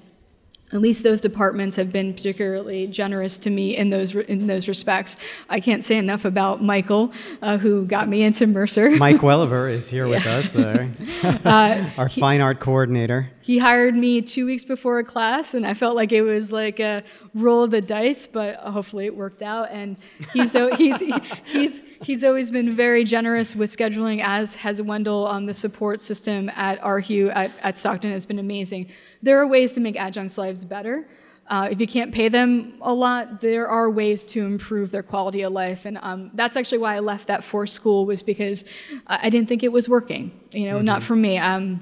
[0.76, 5.16] at least those departments have been particularly generous to me in those in those respects.
[5.50, 8.90] I can't say enough about Michael, uh, who got me into Mercer.
[8.98, 10.92] Mike Welliver is here with us, there.
[11.24, 13.32] uh, our he, fine art coordinator.
[13.40, 16.82] He hired me two weeks before a class, and I felt like it was like
[16.82, 17.04] a
[17.34, 19.70] roll of the dice, but hopefully it worked out.
[19.72, 19.98] And
[20.34, 21.02] he's he's
[21.46, 25.28] he's he's always been very generous with scheduling, as has Wendel.
[25.28, 28.88] Um, the support system at RHU at, at Stockton has been amazing.
[29.26, 31.08] There are ways to make adjuncts' lives better.
[31.48, 35.42] Uh, if you can't pay them a lot, there are ways to improve their quality
[35.42, 38.66] of life, and um, that's actually why I left that for school was because
[39.08, 40.32] I didn't think it was working.
[40.52, 40.86] You know, mm-hmm.
[40.86, 41.40] not for me.
[41.40, 41.82] I'm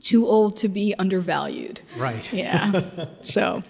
[0.00, 1.80] too old to be undervalued.
[1.96, 2.32] Right.
[2.32, 2.82] Yeah.
[3.22, 3.64] so.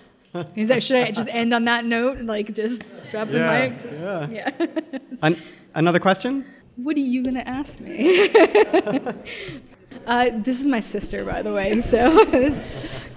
[0.54, 3.72] Is that should I just end on that note and like just drop the mic?
[3.92, 4.28] Yeah.
[4.28, 4.68] Yeah.
[5.22, 5.42] An-
[5.74, 6.44] another question?
[6.76, 8.28] What are you gonna ask me?
[10.06, 11.80] uh, this is my sister, by the way.
[11.80, 12.24] So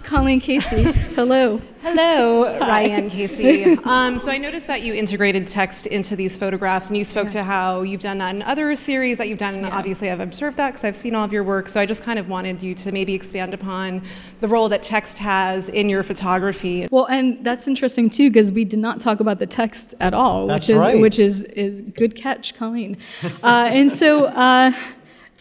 [0.03, 0.83] Colleen Casey.
[1.15, 1.59] Hello.
[1.81, 3.77] Hello, Ryan Casey.
[3.83, 7.31] Um, so I noticed that you integrated text into these photographs, and you spoke yeah.
[7.31, 9.55] to how you've done that in other series that you've done.
[9.55, 9.77] And yeah.
[9.77, 11.67] obviously, I've observed that because I've seen all of your work.
[11.67, 14.03] So I just kind of wanted you to maybe expand upon
[14.39, 16.87] the role that text has in your photography.
[16.91, 20.47] Well, and that's interesting too because we did not talk about the text at all,
[20.47, 20.99] that's which is right.
[20.99, 22.97] which is is good catch, Colleen.
[23.41, 24.25] Uh, and so.
[24.25, 24.71] Uh,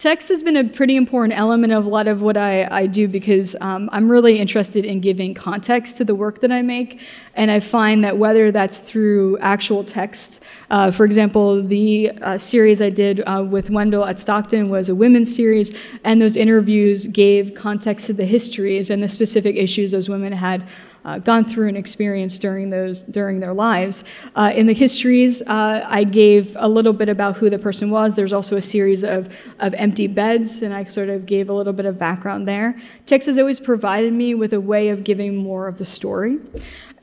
[0.03, 3.07] Text has been a pretty important element of a lot of what I, I do
[3.07, 6.99] because um, I'm really interested in giving context to the work that I make.
[7.35, 12.81] And I find that whether that's through actual text, uh, for example, the uh, series
[12.81, 15.73] I did uh, with Wendel at Stockton was a women's series,
[16.03, 20.67] and those interviews gave context to the histories and the specific issues those women had
[21.05, 24.03] uh, gone through and experienced during those during their lives.
[24.35, 28.15] Uh, in the histories, uh, I gave a little bit about who the person was.
[28.15, 31.73] There's also a series of of empty beds, and I sort of gave a little
[31.73, 32.75] bit of background there.
[33.05, 36.39] Text has always provided me with a way of giving more of the story.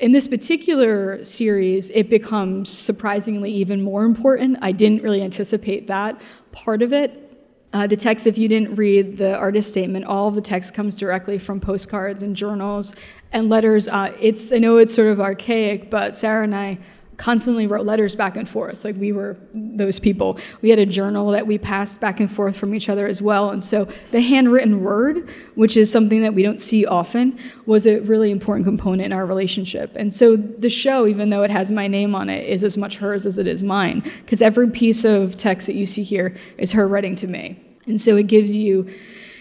[0.00, 4.56] In this particular series, it becomes surprisingly even more important.
[4.62, 6.18] I didn't really anticipate that
[6.52, 7.29] part of it.
[7.72, 11.38] Uh, the text, if you didn't read the artist statement, all the text comes directly
[11.38, 12.94] from postcards and journals
[13.32, 13.86] and letters.
[13.86, 16.78] Uh, it's I know it's sort of archaic, but Sarah and I
[17.20, 18.82] constantly wrote letters back and forth.
[18.82, 20.38] Like we were those people.
[20.62, 23.50] We had a journal that we passed back and forth from each other as well.
[23.50, 28.00] And so the handwritten word, which is something that we don't see often, was a
[28.00, 29.92] really important component in our relationship.
[29.96, 32.96] And so the show, even though it has my name on it, is as much
[32.96, 34.00] hers as it is mine.
[34.00, 37.62] Because every piece of text that you see here is her writing to me.
[37.86, 38.88] And so it gives you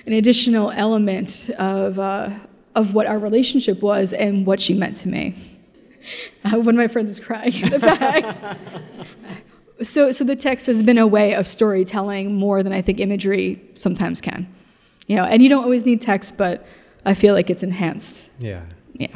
[0.05, 2.29] an additional element of, uh,
[2.75, 5.58] of what our relationship was and what she meant to me.
[6.45, 8.57] Uh, one of my friends is crying in the back.
[9.81, 13.61] so, so the text has been a way of storytelling more than I think imagery
[13.75, 14.47] sometimes can.
[15.07, 16.65] You know, and you don't always need text, but
[17.05, 18.29] I feel like it's enhanced.
[18.39, 18.63] Yeah.
[18.93, 19.07] Yeah.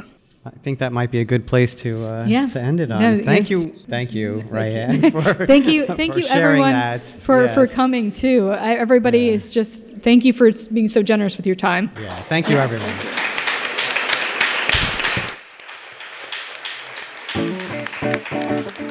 [0.46, 2.46] I think that might be a good place to uh, Yeah.
[2.48, 3.00] to end it on.
[3.00, 3.50] No, thank yes.
[3.50, 5.10] you, thank you, Ryan.
[5.10, 7.06] For, Thank you, thank you, everyone, that.
[7.06, 8.50] for for coming too.
[8.50, 9.32] I, everybody Yeah.
[9.32, 11.90] is just thank you for being so generous with your time.
[11.98, 13.33] Yeah, thank you, everyone.
[18.30, 18.83] Thank you.